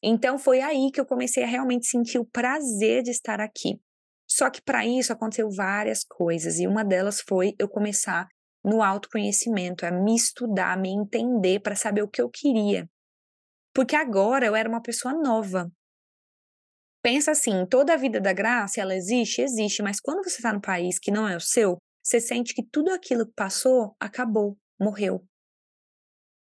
[0.00, 3.80] Então foi aí que eu comecei a realmente sentir o prazer de estar aqui.
[4.30, 8.28] Só que para isso aconteceu várias coisas e uma delas foi eu começar
[8.64, 12.88] no autoconhecimento, a me estudar, me entender para saber o que eu queria.
[13.74, 15.68] Porque agora eu era uma pessoa nova,
[17.02, 19.42] pensa assim, toda a vida da graça, ela existe?
[19.42, 22.62] Existe, mas quando você está no país que não é o seu, você sente que
[22.62, 25.22] tudo aquilo que passou acabou, morreu.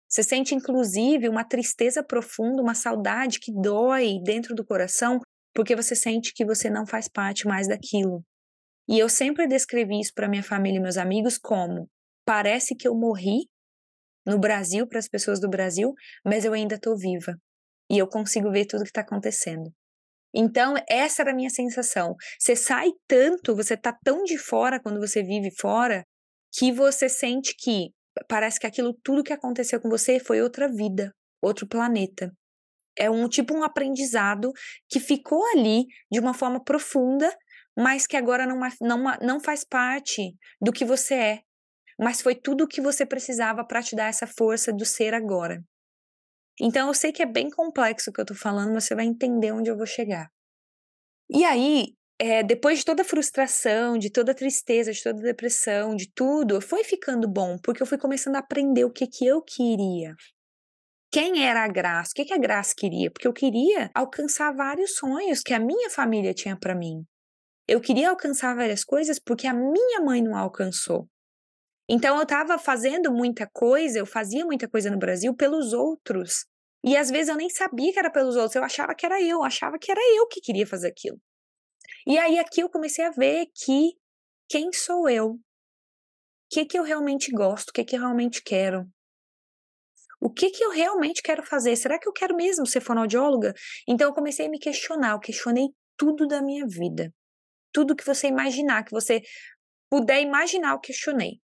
[0.09, 5.19] Você sente, inclusive, uma tristeza profunda, uma saudade que dói dentro do coração,
[5.53, 8.23] porque você sente que você não faz parte mais daquilo.
[8.87, 11.89] E eu sempre descrevi isso para minha família e meus amigos como:
[12.25, 13.49] parece que eu morri
[14.25, 15.93] no Brasil, para as pessoas do Brasil,
[16.25, 17.35] mas eu ainda estou viva.
[17.89, 19.71] E eu consigo ver tudo que está acontecendo.
[20.33, 22.15] Então, essa era a minha sensação.
[22.39, 26.03] Você sai tanto, você tá tão de fora quando você vive fora,
[26.53, 27.91] que você sente que
[28.27, 31.11] parece que aquilo tudo que aconteceu com você foi outra vida,
[31.41, 32.31] outro planeta.
[32.97, 34.51] É um tipo um aprendizado
[34.89, 37.31] que ficou ali de uma forma profunda,
[37.77, 41.39] mas que agora não, não, não faz parte do que você é.
[41.99, 45.61] mas foi tudo o que você precisava para te dar essa força do ser agora.
[46.59, 49.05] Então eu sei que é bem complexo o que eu tô falando, mas você vai
[49.05, 50.29] entender onde eu vou chegar.
[51.29, 55.23] E aí, é, depois de toda a frustração, de toda a tristeza, de toda a
[55.23, 59.25] depressão, de tudo, foi ficando bom, porque eu fui começando a aprender o que, que
[59.25, 60.15] eu queria.
[61.11, 62.11] Quem era a Graça?
[62.11, 63.11] O que, que a Graça queria?
[63.11, 67.05] Porque eu queria alcançar vários sonhos que a minha família tinha para mim.
[67.67, 71.07] Eu queria alcançar várias coisas porque a minha mãe não alcançou.
[71.89, 76.45] Então eu estava fazendo muita coisa, eu fazia muita coisa no Brasil pelos outros.
[76.83, 79.43] E às vezes eu nem sabia que era pelos outros, eu achava que era eu,
[79.43, 81.19] achava que era eu que queria fazer aquilo.
[82.05, 83.93] E aí aqui eu comecei a ver que
[84.49, 85.31] quem sou eu?
[85.31, 85.39] O
[86.49, 87.69] que que eu realmente gosto?
[87.69, 88.85] O que que eu realmente quero?
[90.19, 91.75] O que que eu realmente quero fazer?
[91.75, 93.53] Será que eu quero mesmo ser fonoaudióloga?
[93.87, 97.13] Então eu comecei a me questionar, eu questionei tudo da minha vida.
[97.73, 99.21] Tudo que você imaginar, que você
[99.89, 101.39] puder imaginar, eu questionei.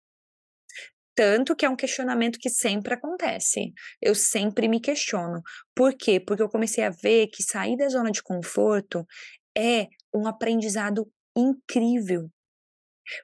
[1.19, 3.73] Tanto que é um questionamento que sempre acontece.
[4.01, 5.43] Eu sempre me questiono.
[5.75, 6.21] Por quê?
[6.21, 9.05] Porque eu comecei a ver que sair da zona de conforto
[9.53, 12.31] é um aprendizado incrível.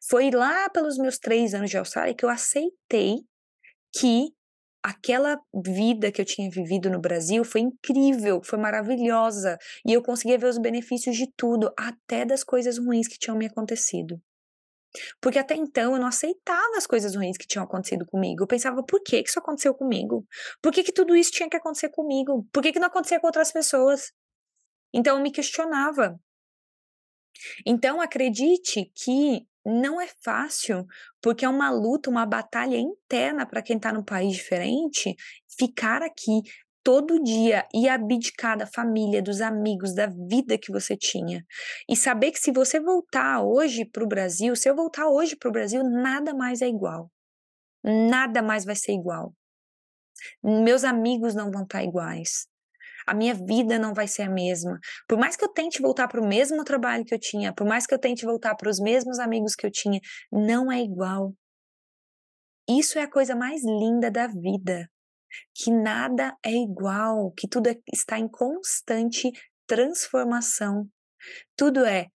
[0.09, 3.19] Foi lá pelos meus três anos de Austrália que eu aceitei
[3.97, 4.33] que
[4.83, 9.57] aquela vida que eu tinha vivido no Brasil foi incrível, foi maravilhosa.
[9.87, 13.47] E eu conseguia ver os benefícios de tudo, até das coisas ruins que tinham me
[13.47, 14.21] acontecido.
[15.21, 18.43] Porque até então eu não aceitava as coisas ruins que tinham acontecido comigo.
[18.43, 20.27] Eu pensava, por que, que isso aconteceu comigo?
[20.63, 22.47] Por que, que tudo isso tinha que acontecer comigo?
[22.53, 24.13] Por que, que não acontecia com outras pessoas?
[24.93, 26.19] Então eu me questionava.
[27.67, 30.87] Então acredite que não é fácil,
[31.23, 35.17] porque é uma luta, uma batalha interna para quem está num país diferente,
[35.59, 36.43] ficar aqui
[36.85, 41.43] todo dia e abdicar da família, dos amigos, da vida que você tinha.
[41.89, 45.49] E saber que se você voltar hoje para o Brasil, se eu voltar hoje para
[45.49, 47.11] o Brasil, nada mais é igual.
[47.83, 49.35] Nada mais vai ser igual.
[50.43, 52.47] Meus amigos não vão estar tá iguais.
[53.07, 54.79] A minha vida não vai ser a mesma.
[55.09, 57.87] Por mais que eu tente voltar para o mesmo trabalho que eu tinha, por mais
[57.87, 61.35] que eu tente voltar para os mesmos amigos que eu tinha, não é igual.
[62.69, 64.89] Isso é a coisa mais linda da vida
[65.55, 69.31] que nada é igual, que tudo é, está em constante
[69.67, 70.89] transformação,
[71.57, 72.09] tudo é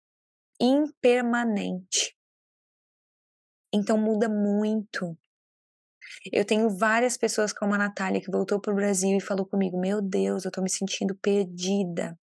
[0.61, 2.17] impermanente.
[3.73, 5.17] Então muda muito.
[6.33, 9.79] Eu tenho várias pessoas como a Natália que voltou para o Brasil e falou comigo:
[9.79, 12.19] Meu Deus, eu estou me sentindo perdida.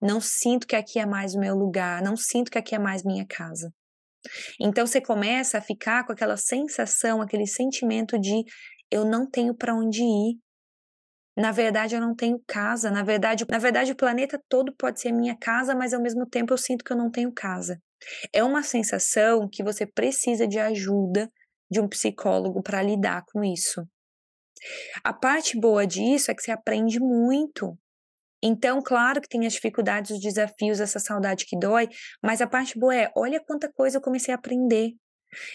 [0.00, 3.04] Não sinto que aqui é mais o meu lugar, não sinto que aqui é mais
[3.04, 3.72] minha casa.
[4.60, 8.44] Então você começa a ficar com aquela sensação, aquele sentimento de
[8.90, 10.38] eu não tenho para onde ir.
[11.36, 12.90] Na verdade, eu não tenho casa.
[12.90, 16.52] Na verdade, na verdade, o planeta todo pode ser minha casa, mas ao mesmo tempo
[16.52, 17.80] eu sinto que eu não tenho casa.
[18.32, 21.30] É uma sensação que você precisa de ajuda
[21.70, 23.86] de um psicólogo para lidar com isso.
[25.02, 27.78] A parte boa disso é que você aprende muito.
[28.42, 31.88] Então, claro que tem as dificuldades, os desafios, essa saudade que dói,
[32.22, 34.92] mas a parte boa é, olha quanta coisa eu comecei a aprender.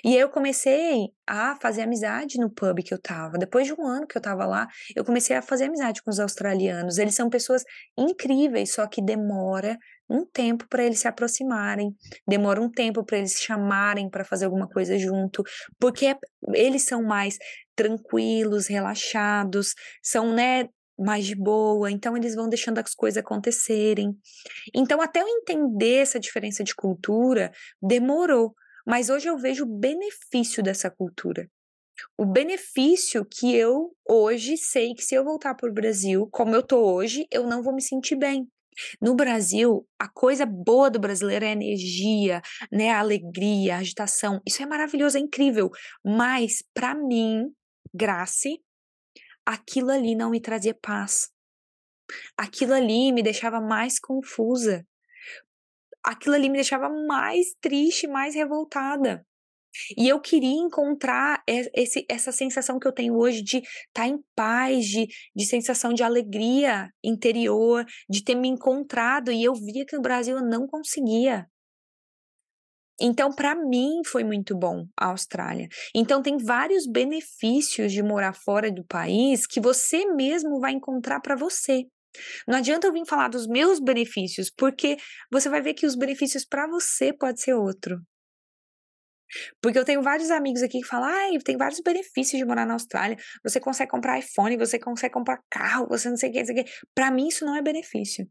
[0.04, 3.38] E aí eu comecei a fazer amizade no pub que eu tava.
[3.38, 6.20] Depois de um ano que eu tava lá, eu comecei a fazer amizade com os
[6.20, 6.98] australianos.
[6.98, 7.64] Eles são pessoas
[7.98, 9.78] incríveis, só que demora
[10.10, 11.96] um tempo para eles se aproximarem,
[12.28, 15.44] demora um tempo para eles chamarem para fazer alguma coisa junto,
[15.80, 16.16] porque
[16.54, 17.38] eles são mais
[17.76, 24.16] tranquilos, relaxados, são, né, mais de boa, então eles vão deixando as coisas acontecerem.
[24.74, 28.54] Então, até eu entender essa diferença de cultura, demorou.
[28.86, 31.50] Mas hoje eu vejo o benefício dessa cultura.
[32.18, 36.62] O benefício que eu hoje sei que se eu voltar para o Brasil, como eu
[36.62, 38.48] tô hoje, eu não vou me sentir bem.
[39.02, 44.42] No Brasil, a coisa boa do brasileiro é a energia, né, a alegria, a agitação.
[44.46, 45.70] Isso é maravilhoso, é incrível.
[46.04, 47.50] Mas para mim,
[47.94, 48.62] Grace,
[49.46, 51.30] aquilo ali não me trazia paz.
[52.38, 54.86] Aquilo ali me deixava mais confusa
[56.06, 59.26] aquilo ali me deixava mais triste, mais revoltada.
[59.98, 64.20] E eu queria encontrar esse, essa sensação que eu tenho hoje de estar tá em
[64.36, 69.32] paz, de, de sensação de alegria interior, de ter me encontrado.
[69.32, 71.46] E eu via que no Brasil eu não conseguia.
[73.00, 75.68] Então, para mim, foi muito bom a Austrália.
[75.94, 81.36] Então, tem vários benefícios de morar fora do país que você mesmo vai encontrar para
[81.36, 81.86] você.
[82.48, 84.98] Não adianta eu vir falar dos meus benefícios, porque
[85.32, 88.00] você vai ver que os benefícios para você pode ser outro.
[89.62, 92.74] Porque eu tenho vários amigos aqui que falam, ah, tem vários benefícios de morar na
[92.74, 93.18] Austrália.
[93.44, 96.62] Você consegue comprar iPhone, você consegue comprar carro, você não sei o que, não sei
[96.62, 96.72] o que.
[96.94, 98.28] Pra mim, isso não é benefício.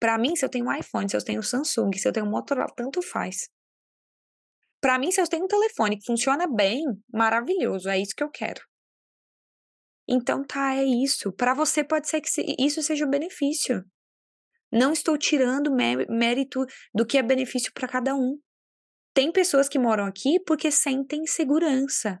[0.00, 2.26] Para mim, se eu tenho um iPhone, se eu tenho um Samsung, se eu tenho
[2.26, 3.48] um Motorola, tanto faz.
[4.80, 8.30] Para mim, se eu tenho um telefone que funciona bem, maravilhoso, é isso que eu
[8.30, 8.60] quero.
[10.08, 11.32] Então tá, é isso.
[11.32, 13.84] Para você pode ser que isso seja o benefício.
[14.72, 15.74] Não estou tirando
[16.08, 16.64] mérito
[16.94, 18.38] do que é benefício para cada um.
[19.14, 22.18] Tem pessoas que moram aqui porque sentem segurança,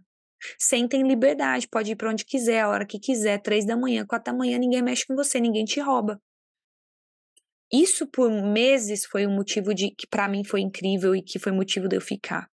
[0.58, 4.32] sentem liberdade, pode ir para onde quiser, a hora que quiser, três da manhã, quatro
[4.32, 6.18] da manhã, ninguém mexe com você, ninguém te rouba.
[7.70, 11.52] Isso por meses foi um motivo de que para mim foi incrível e que foi
[11.52, 12.48] motivo de eu ficar.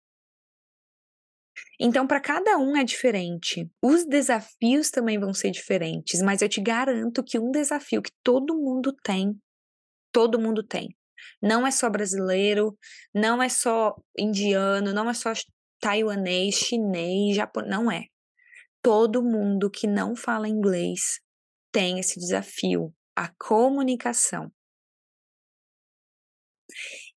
[1.85, 3.69] Então, para cada um é diferente.
[3.81, 8.55] Os desafios também vão ser diferentes, mas eu te garanto que um desafio que todo
[8.55, 9.37] mundo tem,
[10.09, 10.95] todo mundo tem.
[11.41, 12.77] Não é só brasileiro,
[13.13, 15.33] não é só indiano, não é só
[15.81, 18.05] taiwanês, chinês, japonês, não é.
[18.81, 21.19] Todo mundo que não fala inglês
[21.69, 24.49] tem esse desafio, a comunicação.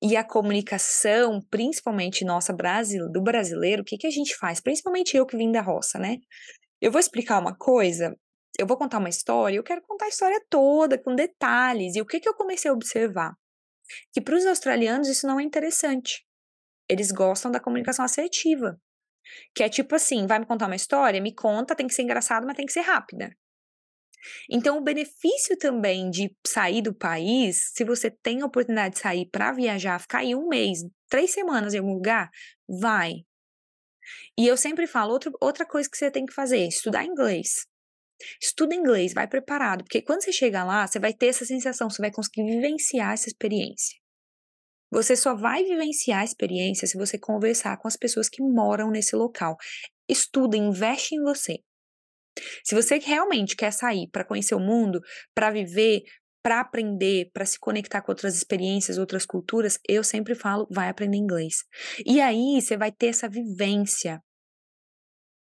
[0.01, 4.61] E a comunicação, principalmente nossa Brasil, do brasileiro, o que, que a gente faz?
[4.61, 6.17] Principalmente eu que vim da roça, né?
[6.79, 8.15] Eu vou explicar uma coisa,
[8.59, 11.95] eu vou contar uma história, eu quero contar a história toda, com detalhes.
[11.95, 13.33] E o que, que eu comecei a observar?
[14.13, 16.23] Que para os australianos isso não é interessante.
[16.89, 18.79] Eles gostam da comunicação assertiva.
[19.55, 21.21] Que é tipo assim, vai me contar uma história?
[21.21, 23.29] Me conta, tem que ser engraçado, mas tem que ser rápida.
[24.49, 29.29] Então, o benefício também de sair do país, se você tem a oportunidade de sair
[29.29, 32.29] para viajar, ficar aí um mês, três semanas em algum lugar,
[32.67, 33.13] vai.
[34.37, 37.65] E eu sempre falo, outra, outra coisa que você tem que fazer, estudar inglês.
[38.41, 42.01] Estuda inglês, vai preparado, porque quando você chega lá, você vai ter essa sensação, você
[42.01, 43.97] vai conseguir vivenciar essa experiência.
[44.89, 49.15] Você só vai vivenciar a experiência se você conversar com as pessoas que moram nesse
[49.15, 49.57] local.
[50.07, 51.57] Estuda, investe em você.
[52.63, 54.99] Se você realmente quer sair para conhecer o mundo,
[55.33, 56.03] para viver,
[56.43, 61.17] para aprender, para se conectar com outras experiências, outras culturas, eu sempre falo, vai aprender
[61.17, 61.65] inglês.
[62.05, 64.21] E aí você vai ter essa vivência.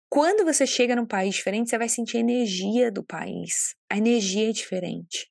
[0.09, 3.73] Quando você chega num país diferente, você vai sentir a energia do país.
[3.89, 5.29] A energia é diferente.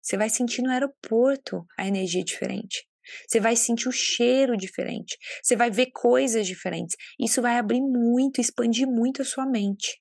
[0.00, 2.86] Você vai sentir no aeroporto a energia diferente.
[3.26, 5.18] Você vai sentir o cheiro diferente.
[5.42, 6.96] Você vai ver coisas diferentes.
[7.18, 10.00] Isso vai abrir muito, expandir muito a sua mente.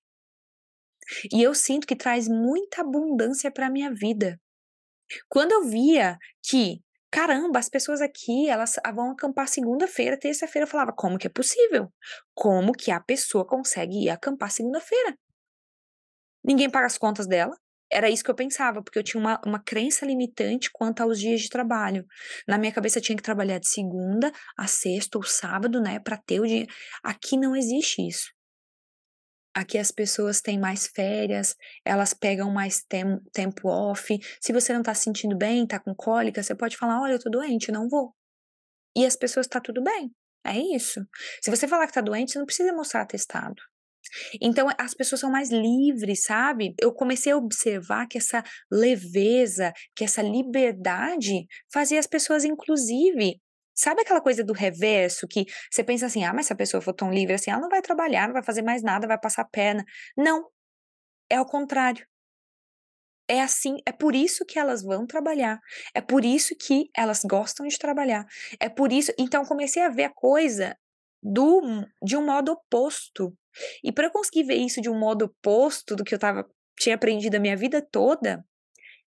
[1.31, 4.39] E eu sinto que traz muita abundância para minha vida.
[5.27, 10.93] Quando eu via que, caramba, as pessoas aqui, elas vão acampar segunda-feira, terça-feira, eu falava,
[10.93, 11.91] como que é possível?
[12.33, 15.15] Como que a pessoa consegue ir acampar segunda-feira?
[16.43, 17.55] Ninguém paga as contas dela.
[17.91, 21.41] Era isso que eu pensava, porque eu tinha uma, uma crença limitante quanto aos dias
[21.41, 22.05] de trabalho.
[22.47, 26.15] Na minha cabeça, eu tinha que trabalhar de segunda a sexta ou sábado, né, para
[26.15, 26.67] ter o dia.
[27.03, 28.31] Aqui não existe isso.
[29.59, 34.17] Aqui as pessoas têm mais férias, elas pegam mais tem, tempo off.
[34.39, 37.19] Se você não tá se sentindo bem, tá com cólica, você pode falar: olha, eu
[37.19, 38.15] tô doente, não vou.
[38.95, 40.15] E as pessoas tá tudo bem.
[40.45, 41.05] É isso.
[41.41, 43.61] Se você falar que tá doente, você não precisa mostrar atestado.
[44.41, 46.73] Então as pessoas são mais livres, sabe?
[46.79, 48.41] Eu comecei a observar que essa
[48.71, 53.41] leveza, que essa liberdade fazia as pessoas, inclusive,
[53.79, 56.93] Sabe aquela coisa do reverso que você pensa assim: ah, mas se a pessoa for
[56.93, 59.85] tão livre assim, ela não vai trabalhar, não vai fazer mais nada, vai passar perna.
[60.17, 60.49] Não.
[61.31, 62.05] É ao contrário.
[63.25, 65.59] É assim, é por isso que elas vão trabalhar.
[65.93, 68.25] É por isso que elas gostam de trabalhar.
[68.59, 69.13] É por isso.
[69.17, 70.75] Então, comecei a ver a coisa
[71.23, 71.61] do,
[72.03, 73.33] de um modo oposto.
[73.81, 76.45] E para conseguir ver isso de um modo oposto do que eu tava,
[76.77, 78.43] tinha aprendido a minha vida toda,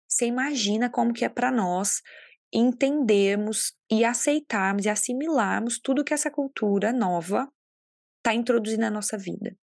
[0.07, 2.01] você imagina como que é para nós
[2.53, 7.47] entendermos e aceitarmos e assimilarmos tudo que essa cultura nova
[8.17, 9.55] está introduzindo na nossa vida.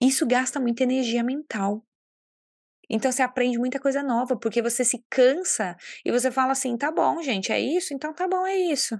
[0.00, 1.84] Isso gasta muita energia mental.
[2.90, 6.90] Então você aprende muita coisa nova, porque você se cansa e você fala assim: tá
[6.90, 7.92] bom, gente, é isso?
[7.92, 8.98] Então tá bom, é isso.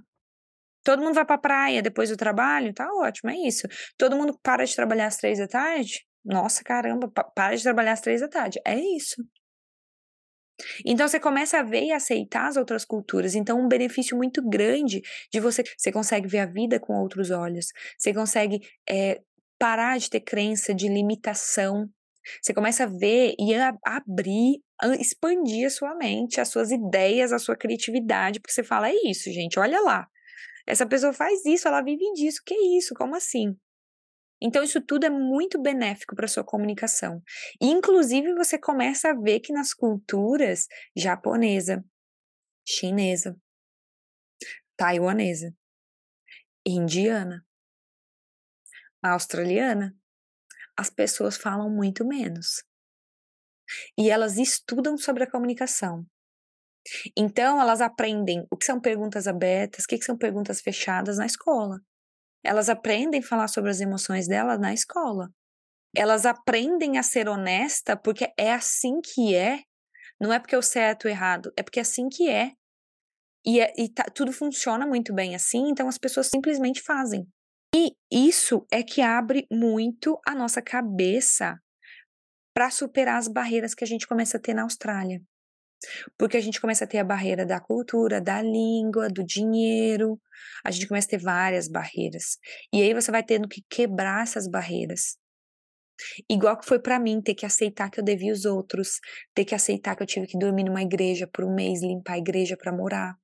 [0.85, 2.73] Todo mundo vai pra praia depois do trabalho?
[2.75, 3.67] Tá ótimo, é isso.
[3.97, 6.07] Todo mundo para de trabalhar às três da tarde?
[6.25, 8.61] Nossa, caramba, para de trabalhar às três da tarde.
[8.65, 9.17] É isso.
[10.85, 13.35] Então você começa a ver e aceitar as outras culturas.
[13.35, 15.63] Então, um benefício muito grande de você.
[15.77, 17.67] Você consegue ver a vida com outros olhos.
[17.97, 19.21] Você consegue é,
[19.59, 21.89] parar de ter crença de limitação.
[22.43, 27.33] Você começa a ver e a abrir, a expandir a sua mente, as suas ideias,
[27.33, 30.07] a sua criatividade, porque você fala: é isso, gente, olha lá.
[30.67, 32.43] Essa pessoa faz isso, ela vive disso.
[32.45, 32.95] Que isso?
[32.95, 33.57] Como assim?
[34.41, 37.23] Então, isso tudo é muito benéfico para sua comunicação.
[37.61, 40.67] Inclusive, você começa a ver que nas culturas
[40.97, 41.85] japonesa,
[42.67, 43.37] chinesa,
[44.77, 45.53] taiwanesa,
[46.65, 47.45] indiana,
[49.03, 49.95] australiana,
[50.77, 52.63] as pessoas falam muito menos.
[53.99, 56.07] E elas estudam sobre a comunicação.
[57.17, 61.81] Então, elas aprendem o que são perguntas abertas, o que são perguntas fechadas na escola.
[62.45, 65.29] Elas aprendem a falar sobre as emoções delas na escola.
[65.97, 69.61] Elas aprendem a ser honesta porque é assim que é.
[70.21, 72.53] Não é porque o certo ou errado, é porque é assim que é.
[73.47, 77.27] E, é, e tá, tudo funciona muito bem assim, então as pessoas simplesmente fazem.
[77.75, 81.59] E isso é que abre muito a nossa cabeça
[82.55, 85.23] para superar as barreiras que a gente começa a ter na Austrália.
[86.17, 90.21] Porque a gente começa a ter a barreira da cultura, da língua, do dinheiro,
[90.65, 92.39] a gente começa a ter várias barreiras.
[92.73, 95.17] E aí você vai tendo que quebrar essas barreiras.
[96.31, 99.01] Igual que foi para mim ter que aceitar que eu devia os outros,
[99.35, 102.19] ter que aceitar que eu tive que dormir numa igreja por um mês, limpar a
[102.19, 103.17] igreja para morar.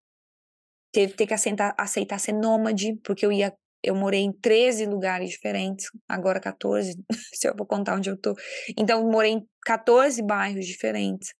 [0.92, 3.52] Teve ter que aceitar, aceitar ser nômade, porque eu ia
[3.84, 6.94] eu morei em 13 lugares diferentes, agora 14,
[7.34, 8.34] se eu vou contar onde eu tô.
[8.78, 11.34] Então, morei em 14 bairros diferentes.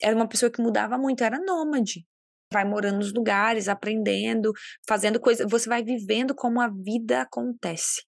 [0.00, 2.04] Era uma pessoa que mudava muito, era nômade.
[2.52, 4.52] Vai morando nos lugares, aprendendo,
[4.86, 5.46] fazendo coisas.
[5.50, 8.02] Você vai vivendo como a vida acontece.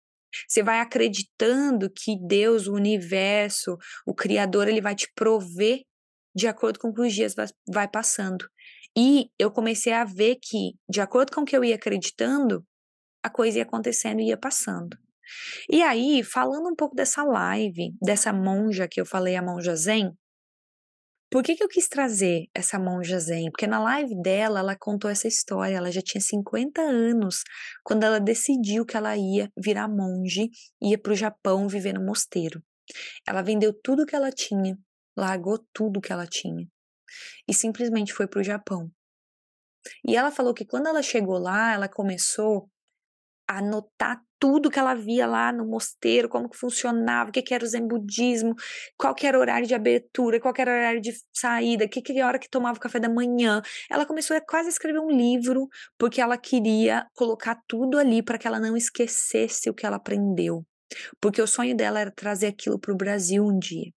[0.46, 3.76] Você vai acreditando que Deus, o universo,
[4.06, 5.80] o Criador, ele vai te prover
[6.34, 8.46] de acordo com que os dias vai, vai passando.
[8.96, 12.64] E eu comecei a ver que, de acordo com o que eu ia acreditando,
[13.22, 14.96] a coisa ia acontecendo e ia passando.
[15.70, 20.12] E aí, falando um pouco dessa live, dessa monja que eu falei, a monja Zen,
[21.30, 23.50] por que, que eu quis trazer essa monja Zen?
[23.50, 25.76] Porque na live dela, ela contou essa história.
[25.76, 27.42] Ela já tinha 50 anos
[27.82, 30.50] quando ela decidiu que ela ia virar monge,
[30.80, 32.62] ia para o Japão viver no mosteiro.
[33.26, 34.78] Ela vendeu tudo que ela tinha,
[35.16, 36.66] largou tudo que ela tinha
[37.48, 38.90] e simplesmente foi para o Japão.
[40.04, 42.68] E ela falou que quando ela chegou lá, ela começou
[43.48, 47.64] anotar tudo que ela via lá no mosteiro, como que funcionava, o que, que era
[47.64, 48.54] o zen budismo,
[48.96, 52.02] qual que era o horário de abertura, qual que era o horário de saída, que,
[52.02, 53.62] que hora que tomava o café da manhã.
[53.90, 55.68] Ela começou a quase escrever um livro,
[55.98, 60.64] porque ela queria colocar tudo ali para que ela não esquecesse o que ela aprendeu.
[61.20, 63.90] Porque o sonho dela era trazer aquilo para o Brasil um dia.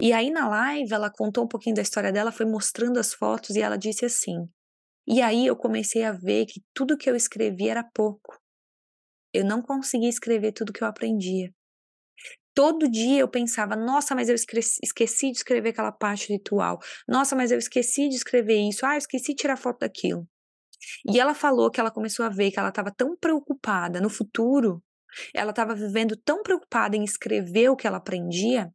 [0.00, 3.56] E aí na live ela contou um pouquinho da história dela, foi mostrando as fotos
[3.56, 4.46] e ela disse assim:
[5.06, 8.40] e aí eu comecei a ver que tudo que eu escrevi era pouco.
[9.32, 11.52] Eu não conseguia escrever tudo que eu aprendia.
[12.52, 16.80] Todo dia eu pensava, nossa, mas eu esqueci de escrever aquela parte ritual.
[17.06, 18.84] Nossa, mas eu esqueci de escrever isso.
[18.84, 20.26] Ah, eu esqueci de tirar foto daquilo.
[21.08, 24.82] E ela falou que ela começou a ver que ela estava tão preocupada no futuro,
[25.34, 28.70] ela estava vivendo tão preocupada em escrever o que ela aprendia,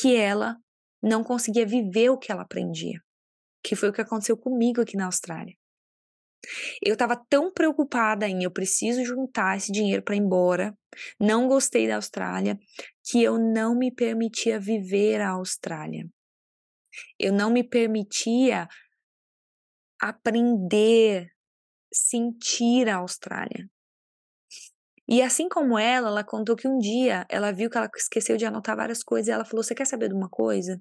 [0.00, 0.56] que ela
[1.02, 3.00] não conseguia viver o que ela aprendia
[3.68, 5.54] que foi o que aconteceu comigo aqui na Austrália.
[6.82, 10.74] Eu estava tão preocupada em eu preciso juntar esse dinheiro para ir embora,
[11.20, 12.58] não gostei da Austrália,
[13.04, 16.08] que eu não me permitia viver a Austrália.
[17.18, 18.66] Eu não me permitia
[20.00, 21.28] aprender,
[21.92, 23.68] sentir a Austrália.
[25.08, 28.44] E assim como ela, ela contou que um dia ela viu que ela esqueceu de
[28.44, 30.78] anotar várias coisas e ela falou: Você quer saber de uma coisa?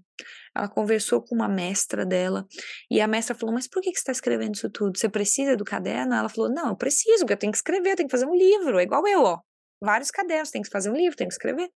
[0.54, 2.46] Ela conversou com uma mestra dela
[2.92, 4.98] e a mestra falou: Mas por que você está escrevendo isso tudo?
[4.98, 6.14] Você precisa do caderno?
[6.14, 8.36] Ela falou: Não, eu preciso, porque eu tenho que escrever, eu tenho que fazer um
[8.36, 9.40] livro, é igual eu, ó.
[9.82, 11.70] Vários cadernos, tem que fazer um livro, tem que escrever.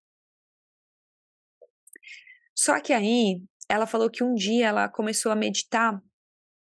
[2.53, 6.01] Só que aí ela falou que um dia ela começou a meditar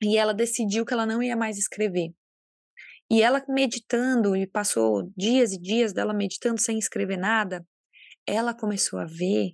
[0.03, 2.13] e ela decidiu que ela não ia mais escrever.
[3.13, 7.63] E ela meditando, e passou dias e dias dela meditando sem escrever nada,
[8.25, 9.51] ela começou a ver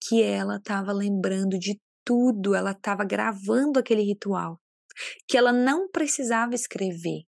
[0.00, 4.58] que ela estava lembrando de tudo, ela estava gravando aquele ritual,
[5.28, 7.24] que ela não precisava escrever.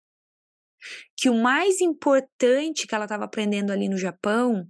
[1.16, 4.66] Que o mais importante que ela estava aprendendo ali no Japão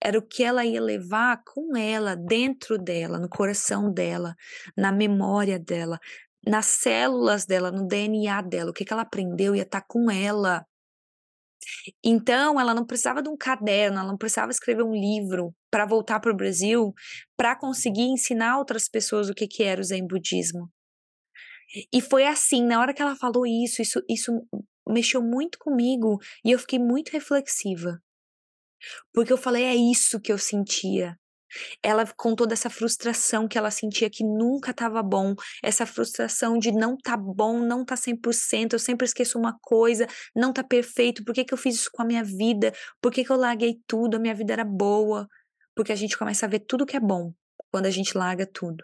[0.00, 4.36] era o que ela ia levar com ela, dentro dela, no coração dela,
[4.76, 5.98] na memória dela,
[6.46, 10.10] nas células dela, no DNA dela, o que, que ela aprendeu ia estar tá com
[10.10, 10.64] ela.
[12.04, 16.20] Então, ela não precisava de um caderno, ela não precisava escrever um livro para voltar
[16.20, 16.92] para o Brasil
[17.36, 20.70] para conseguir ensinar outras pessoas o que, que era o Zen Budismo.
[21.92, 24.32] E foi assim, na hora que ela falou isso, isso, isso
[24.88, 28.00] mexeu muito comigo e eu fiquei muito reflexiva.
[29.12, 31.18] Porque eu falei, é isso que eu sentia.
[31.82, 36.96] Ela contou dessa frustração que ela sentia que nunca estava bom, essa frustração de não
[36.96, 41.44] tá bom, não tá 100%, eu sempre esqueço uma coisa, não tá perfeito, por que,
[41.44, 42.72] que eu fiz isso com a minha vida?
[43.00, 44.16] Por que, que eu larguei tudo?
[44.16, 45.26] A minha vida era boa.
[45.74, 47.32] Porque a gente começa a ver tudo que é bom
[47.70, 48.82] quando a gente larga tudo.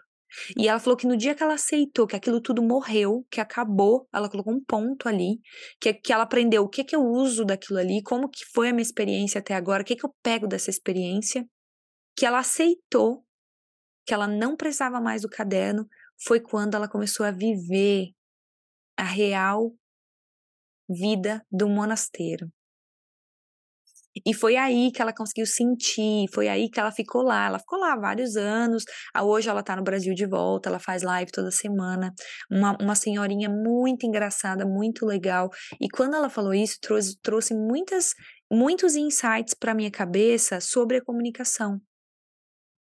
[0.57, 4.07] E ela falou que no dia que ela aceitou que aquilo tudo morreu, que acabou,
[4.13, 5.39] ela colocou um ponto ali,
[5.79, 8.73] que, que ela aprendeu o que, que eu uso daquilo ali, como que foi a
[8.73, 11.45] minha experiência até agora, o que, que eu pego dessa experiência,
[12.15, 13.25] que ela aceitou
[14.05, 15.87] que ela não precisava mais do caderno
[16.25, 18.09] foi quando ela começou a viver
[18.97, 19.73] a real
[20.89, 22.51] vida do monasteiro.
[24.25, 27.47] E foi aí que ela conseguiu sentir, foi aí que ela ficou lá.
[27.47, 28.83] Ela ficou lá vários anos.
[29.19, 32.13] Hoje ela tá no Brasil de volta, ela faz live toda semana.
[32.51, 35.49] Uma, uma senhorinha muito engraçada, muito legal.
[35.81, 38.13] E quando ela falou isso, trouxe, trouxe muitas,
[38.51, 41.81] muitos insights para minha cabeça sobre a comunicação.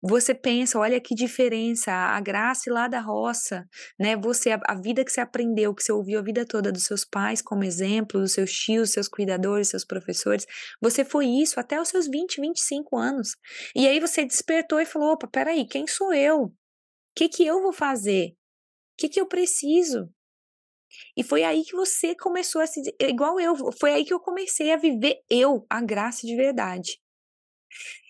[0.01, 3.67] Você pensa, olha que diferença, a Graça lá da roça,
[3.99, 4.15] né?
[4.15, 7.03] Você, a, a, vida que você aprendeu, que você ouviu a vida toda dos seus
[7.03, 10.45] pais como exemplo, dos seus tios, seus cuidadores, seus professores,
[10.81, 13.35] você foi isso até os seus 20, 25 anos.
[13.75, 16.43] E aí você despertou e falou: opa, peraí, quem sou eu?
[16.43, 16.53] O
[17.15, 18.29] que, que eu vou fazer?
[18.29, 18.35] O
[18.99, 20.09] que, que eu preciso?
[21.15, 22.81] E foi aí que você começou a se.
[23.01, 26.99] Igual eu, foi aí que eu comecei a viver eu, a graça de verdade.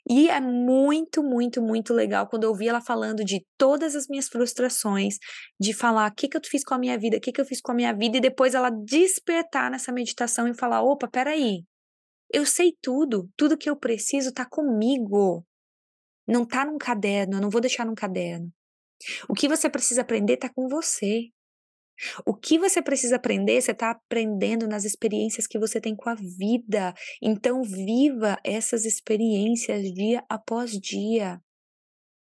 [0.09, 4.27] E é muito, muito, muito legal quando eu ouvi ela falando de todas as minhas
[4.27, 5.17] frustrações,
[5.59, 7.45] de falar o que, que eu fiz com a minha vida, o que, que eu
[7.45, 11.63] fiz com a minha vida, e depois ela despertar nessa meditação e falar: opa, peraí,
[12.33, 15.45] eu sei tudo, tudo que eu preciso tá comigo.
[16.27, 18.51] Não tá num caderno, eu não vou deixar num caderno.
[19.27, 21.29] O que você precisa aprender tá com você.
[22.25, 26.15] O que você precisa aprender, você está aprendendo nas experiências que você tem com a
[26.15, 26.93] vida.
[27.21, 31.41] Então, viva essas experiências dia após dia.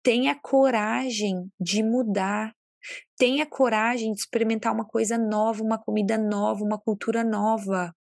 [0.04, 2.54] Tenha coragem de mudar.
[3.18, 7.94] Tenha coragem de experimentar uma coisa nova, uma comida nova, uma cultura nova.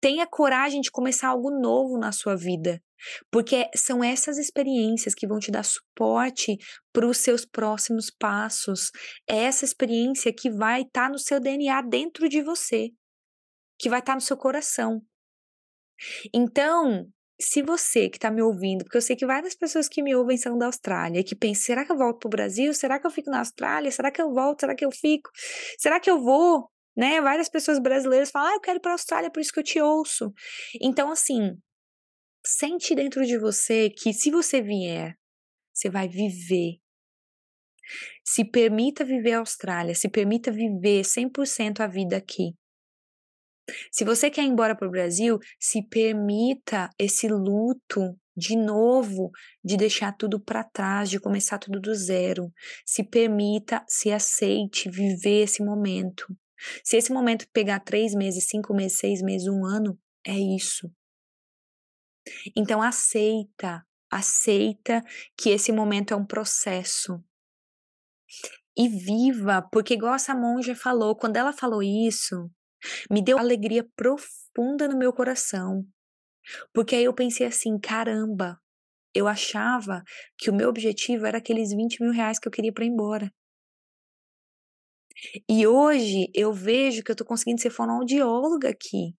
[0.00, 2.80] Tenha coragem de começar algo novo na sua vida.
[3.30, 6.56] Porque são essas experiências que vão te dar suporte
[6.92, 8.90] para os seus próximos passos.
[9.28, 12.90] É essa experiência que vai estar tá no seu DNA dentro de você,
[13.78, 15.02] que vai estar tá no seu coração.
[16.32, 17.06] Então,
[17.40, 20.36] se você que está me ouvindo, porque eu sei que várias pessoas que me ouvem
[20.36, 22.72] são da Austrália, que pensam, será que eu volto para o Brasil?
[22.72, 23.90] Será que eu fico na Austrália?
[23.90, 24.60] Será que eu volto?
[24.60, 25.30] Será que eu fico?
[25.78, 26.70] Será que eu vou?
[26.96, 27.20] Né?
[27.20, 29.64] Várias pessoas brasileiras falam, ah, eu quero ir para a Austrália, por isso que eu
[29.64, 30.32] te ouço.
[30.80, 31.56] Então, assim,
[32.48, 35.18] Sente dentro de você que se você vier,
[35.74, 36.78] você vai viver.
[38.24, 42.54] Se permita viver a Austrália, se permita viver 100% a vida aqui.
[43.90, 49.32] Se você quer ir embora para o Brasil, se permita esse luto de novo,
[49.64, 52.52] de deixar tudo para trás, de começar tudo do zero.
[52.86, 56.26] Se permita, se aceite viver esse momento.
[56.84, 60.90] Se esse momento pegar três meses, cinco meses, seis meses, um ano, é isso.
[62.56, 65.02] Então aceita, aceita
[65.36, 67.22] que esse momento é um processo.
[68.76, 72.50] E viva, porque igual essa monja falou, quando ela falou isso,
[73.10, 75.86] me deu alegria profunda no meu coração.
[76.72, 78.60] Porque aí eu pensei assim, caramba,
[79.14, 80.02] eu achava
[80.36, 83.32] que o meu objetivo era aqueles 20 mil reais que eu queria para ir embora.
[85.48, 89.14] E hoje eu vejo que eu tô conseguindo ser fonoaudióloga aqui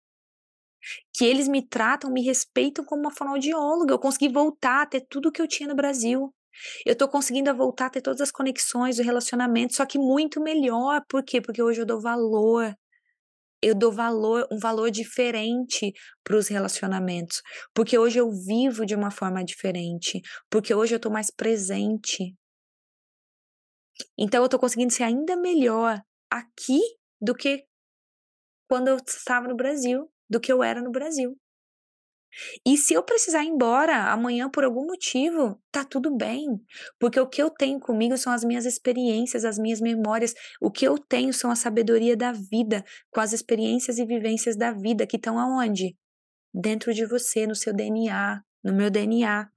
[1.14, 3.94] que eles me tratam, me respeitam como uma fonoaudióloga.
[3.94, 6.34] Eu consegui voltar a ter tudo que eu tinha no Brasil.
[6.86, 11.02] Eu tô conseguindo voltar a ter todas as conexões, o relacionamento, só que muito melhor.
[11.08, 11.42] Por quê?
[11.42, 12.74] Porque hoje eu dou valor.
[13.62, 15.92] Eu dou valor, um valor diferente
[16.24, 17.42] para os relacionamentos.
[17.74, 20.22] Porque hoje eu vivo de uma forma diferente.
[20.50, 22.36] Porque hoje eu tô mais presente.
[24.18, 26.80] Então eu tô conseguindo ser ainda melhor aqui
[27.22, 27.66] do que
[28.70, 31.38] quando eu estava no Brasil do que eu era no Brasil.
[32.66, 36.62] E se eu precisar ir embora amanhã por algum motivo, tá tudo bem,
[37.00, 40.86] porque o que eu tenho comigo são as minhas experiências, as minhas memórias, o que
[40.86, 45.16] eu tenho são a sabedoria da vida, com as experiências e vivências da vida que
[45.16, 45.96] estão aonde?
[46.54, 49.50] Dentro de você, no seu DNA, no meu DNA.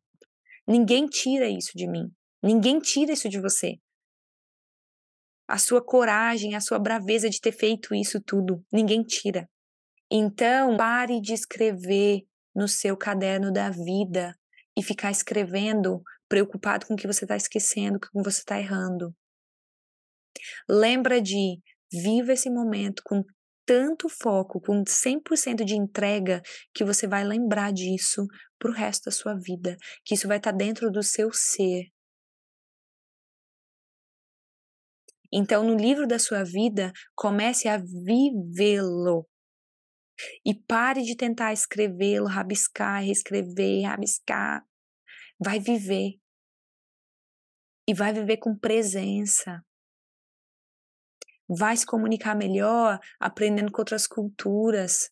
[0.66, 2.10] Ninguém tira isso de mim.
[2.42, 3.78] Ninguém tira isso de você.
[5.50, 9.50] A sua coragem, a sua braveza de ter feito isso tudo, ninguém tira.
[10.08, 12.20] Então, pare de escrever
[12.54, 14.32] no seu caderno da vida
[14.78, 18.60] e ficar escrevendo preocupado com o que você está esquecendo, com o que você está
[18.60, 19.12] errando.
[20.68, 21.58] Lembra de
[21.92, 23.24] viva esse momento com
[23.66, 26.40] tanto foco, com 100% de entrega,
[26.72, 28.24] que você vai lembrar disso
[28.56, 31.86] para o resto da sua vida, que isso vai estar tá dentro do seu ser.
[35.32, 39.28] Então, no livro da sua vida, comece a vivê-lo.
[40.44, 44.64] E pare de tentar escrevê-lo, rabiscar, reescrever, rabiscar.
[45.42, 46.18] Vai viver.
[47.88, 49.64] E vai viver com presença.
[51.48, 55.10] Vai se comunicar melhor aprendendo com outras culturas.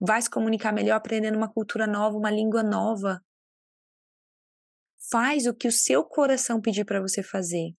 [0.00, 3.20] Vai se comunicar melhor aprendendo uma cultura nova, uma língua nova.
[5.10, 7.74] Faz o que o seu coração pedir para você fazer.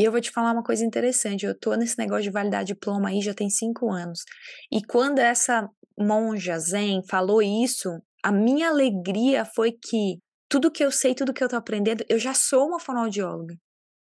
[0.00, 1.44] E eu vou te falar uma coisa interessante.
[1.44, 4.24] Eu tô nesse negócio de validar diploma aí já tem cinco anos.
[4.72, 7.90] E quando essa monja zen falou isso,
[8.24, 12.18] a minha alegria foi que tudo que eu sei, tudo que eu tô aprendendo, eu
[12.18, 13.54] já sou uma fonoaudióloga.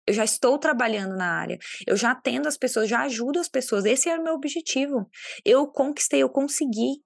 [0.08, 1.60] Eu já estou trabalhando na área.
[1.86, 3.86] Eu já atendo as pessoas, já ajudo as pessoas.
[3.86, 5.08] Esse era o meu objetivo.
[5.46, 7.04] Eu conquistei, eu consegui.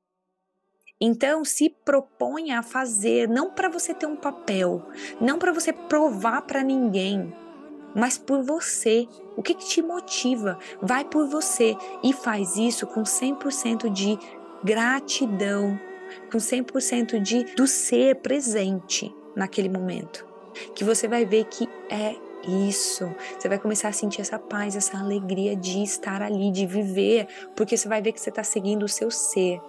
[0.99, 4.81] Então, se proponha a fazer, não para você ter um papel,
[5.19, 7.31] não para você provar para ninguém,
[7.97, 9.07] mas por você.
[9.35, 10.59] O que, que te motiva?
[10.81, 14.17] Vai por você e faz isso com 100% de
[14.63, 15.79] gratidão,
[16.31, 20.25] com 100% de do ser presente naquele momento.
[20.75, 22.15] Que você vai ver que é
[22.47, 23.09] isso.
[23.37, 27.75] Você vai começar a sentir essa paz, essa alegria de estar ali, de viver, porque
[27.75, 29.59] você vai ver que você está seguindo o seu ser.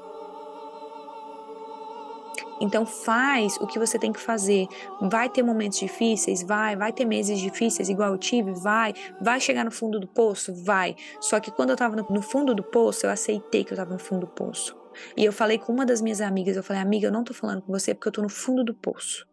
[2.61, 4.67] Então faz o que você tem que fazer.
[5.01, 6.43] Vai ter momentos difíceis?
[6.43, 6.77] Vai.
[6.77, 8.53] Vai ter meses difíceis igual eu tive?
[8.53, 8.95] Vai.
[9.21, 10.55] Vai chegar no fundo do poço?
[10.65, 10.97] Vai.
[11.21, 13.99] Só que quando eu tava no fundo do poço, eu aceitei que eu tava no
[13.99, 14.77] fundo do poço.
[15.17, 17.63] E eu falei com uma das minhas amigas, eu falei, amiga, eu não tô falando
[17.63, 19.27] com você porque eu tô no fundo do poço.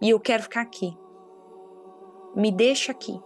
[0.00, 0.96] E eu quero ficar aqui.
[2.34, 3.18] Me deixa aqui.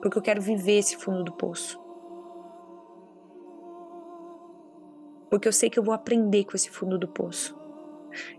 [0.00, 1.80] Porque eu quero viver esse fundo do poço.
[5.30, 7.56] Porque eu sei que eu vou aprender com esse fundo do poço.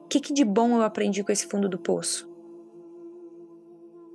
[0.03, 2.29] O que, que de bom eu aprendi com esse fundo do poço?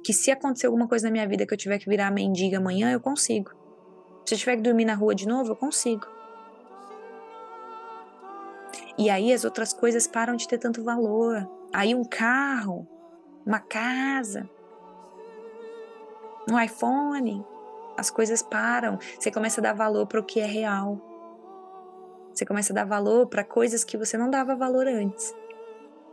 [0.04, 2.92] Que se acontecer alguma coisa na minha vida que eu tiver que virar mendiga amanhã,
[2.92, 3.50] eu consigo.
[4.24, 6.06] Se eu tiver que dormir na rua de novo, eu consigo.
[8.96, 11.48] E aí as outras coisas param de ter tanto valor.
[11.72, 12.86] Aí um carro,
[13.44, 14.48] uma casa,
[16.50, 17.44] um iPhone,
[17.96, 18.98] as coisas param.
[19.18, 21.00] Você começa a dar valor para o que é real.
[22.32, 25.34] Você começa a dar valor para coisas que você não dava valor antes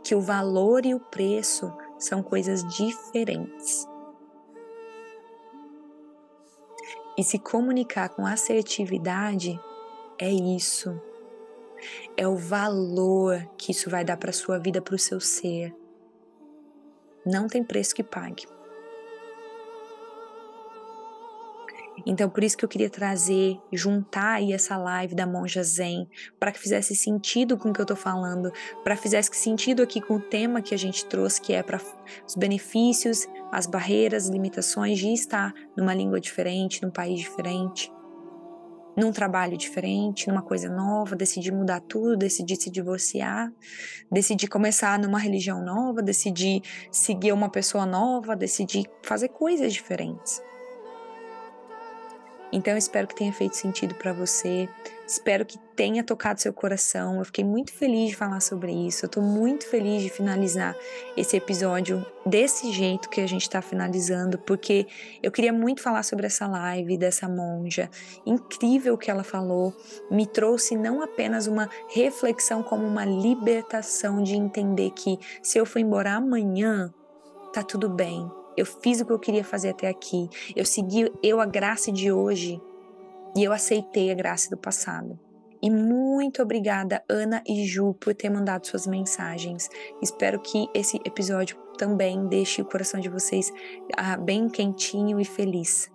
[0.06, 3.88] que o valor e o preço são coisas diferentes.
[7.18, 9.58] E se comunicar com assertividade
[10.16, 10.96] é isso.
[12.16, 15.74] É o valor que isso vai dar para sua vida, para o seu ser.
[17.24, 18.46] Não tem preço que pague.
[22.08, 26.52] Então, por isso que eu queria trazer, juntar aí essa live da Monja Zen, para
[26.52, 28.52] que fizesse sentido com o que eu estou falando,
[28.84, 31.80] para que fizesse sentido aqui com o tema que a gente trouxe, que é para
[32.24, 37.92] os benefícios, as barreiras, as limitações de estar numa língua diferente, num país diferente,
[38.96, 43.52] num trabalho diferente, numa coisa nova, decidir mudar tudo, decidir se divorciar,
[44.10, 50.40] decidir começar numa religião nova, decidir seguir uma pessoa nova, decidir fazer coisas diferentes.
[52.56, 54.66] Então espero que tenha feito sentido para você.
[55.06, 57.18] Espero que tenha tocado seu coração.
[57.18, 59.04] Eu fiquei muito feliz de falar sobre isso.
[59.04, 60.74] Eu tô muito feliz de finalizar
[61.18, 64.86] esse episódio desse jeito que a gente está finalizando, porque
[65.22, 67.90] eu queria muito falar sobre essa live dessa monja.
[68.24, 69.76] Incrível que ela falou.
[70.10, 75.78] Me trouxe não apenas uma reflexão, como uma libertação de entender que se eu for
[75.78, 76.90] embora amanhã,
[77.52, 78.26] tá tudo bem
[78.56, 80.28] eu fiz o que eu queria fazer até aqui.
[80.54, 82.60] Eu segui eu a graça de hoje
[83.36, 85.18] e eu aceitei a graça do passado.
[85.62, 89.68] E muito obrigada, Ana e Ju, por ter mandado suas mensagens.
[90.02, 93.52] Espero que esse episódio também deixe o coração de vocês
[93.96, 95.90] ah, bem quentinho e feliz.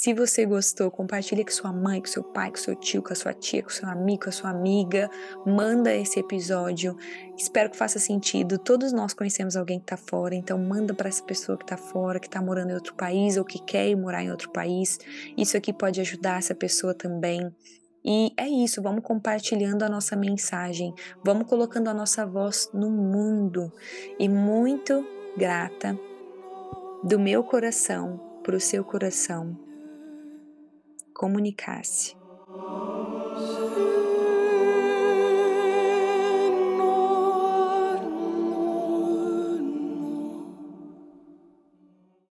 [0.00, 3.16] Se você gostou, compartilhe com sua mãe, com seu pai, com seu tio, com a
[3.16, 5.10] sua tia, com seu amigo, com a sua amiga.
[5.44, 6.96] Manda esse episódio.
[7.36, 8.60] Espero que faça sentido.
[8.60, 12.20] Todos nós conhecemos alguém que está fora, então manda para essa pessoa que está fora,
[12.20, 15.00] que está morando em outro país ou que quer ir morar em outro país.
[15.36, 17.52] Isso aqui pode ajudar essa pessoa também.
[18.04, 20.94] E é isso, vamos compartilhando a nossa mensagem,
[21.24, 23.72] vamos colocando a nossa voz no mundo.
[24.16, 25.04] E muito
[25.36, 25.98] grata
[27.02, 29.66] do meu coração para o seu coração
[31.20, 32.14] comunicasse.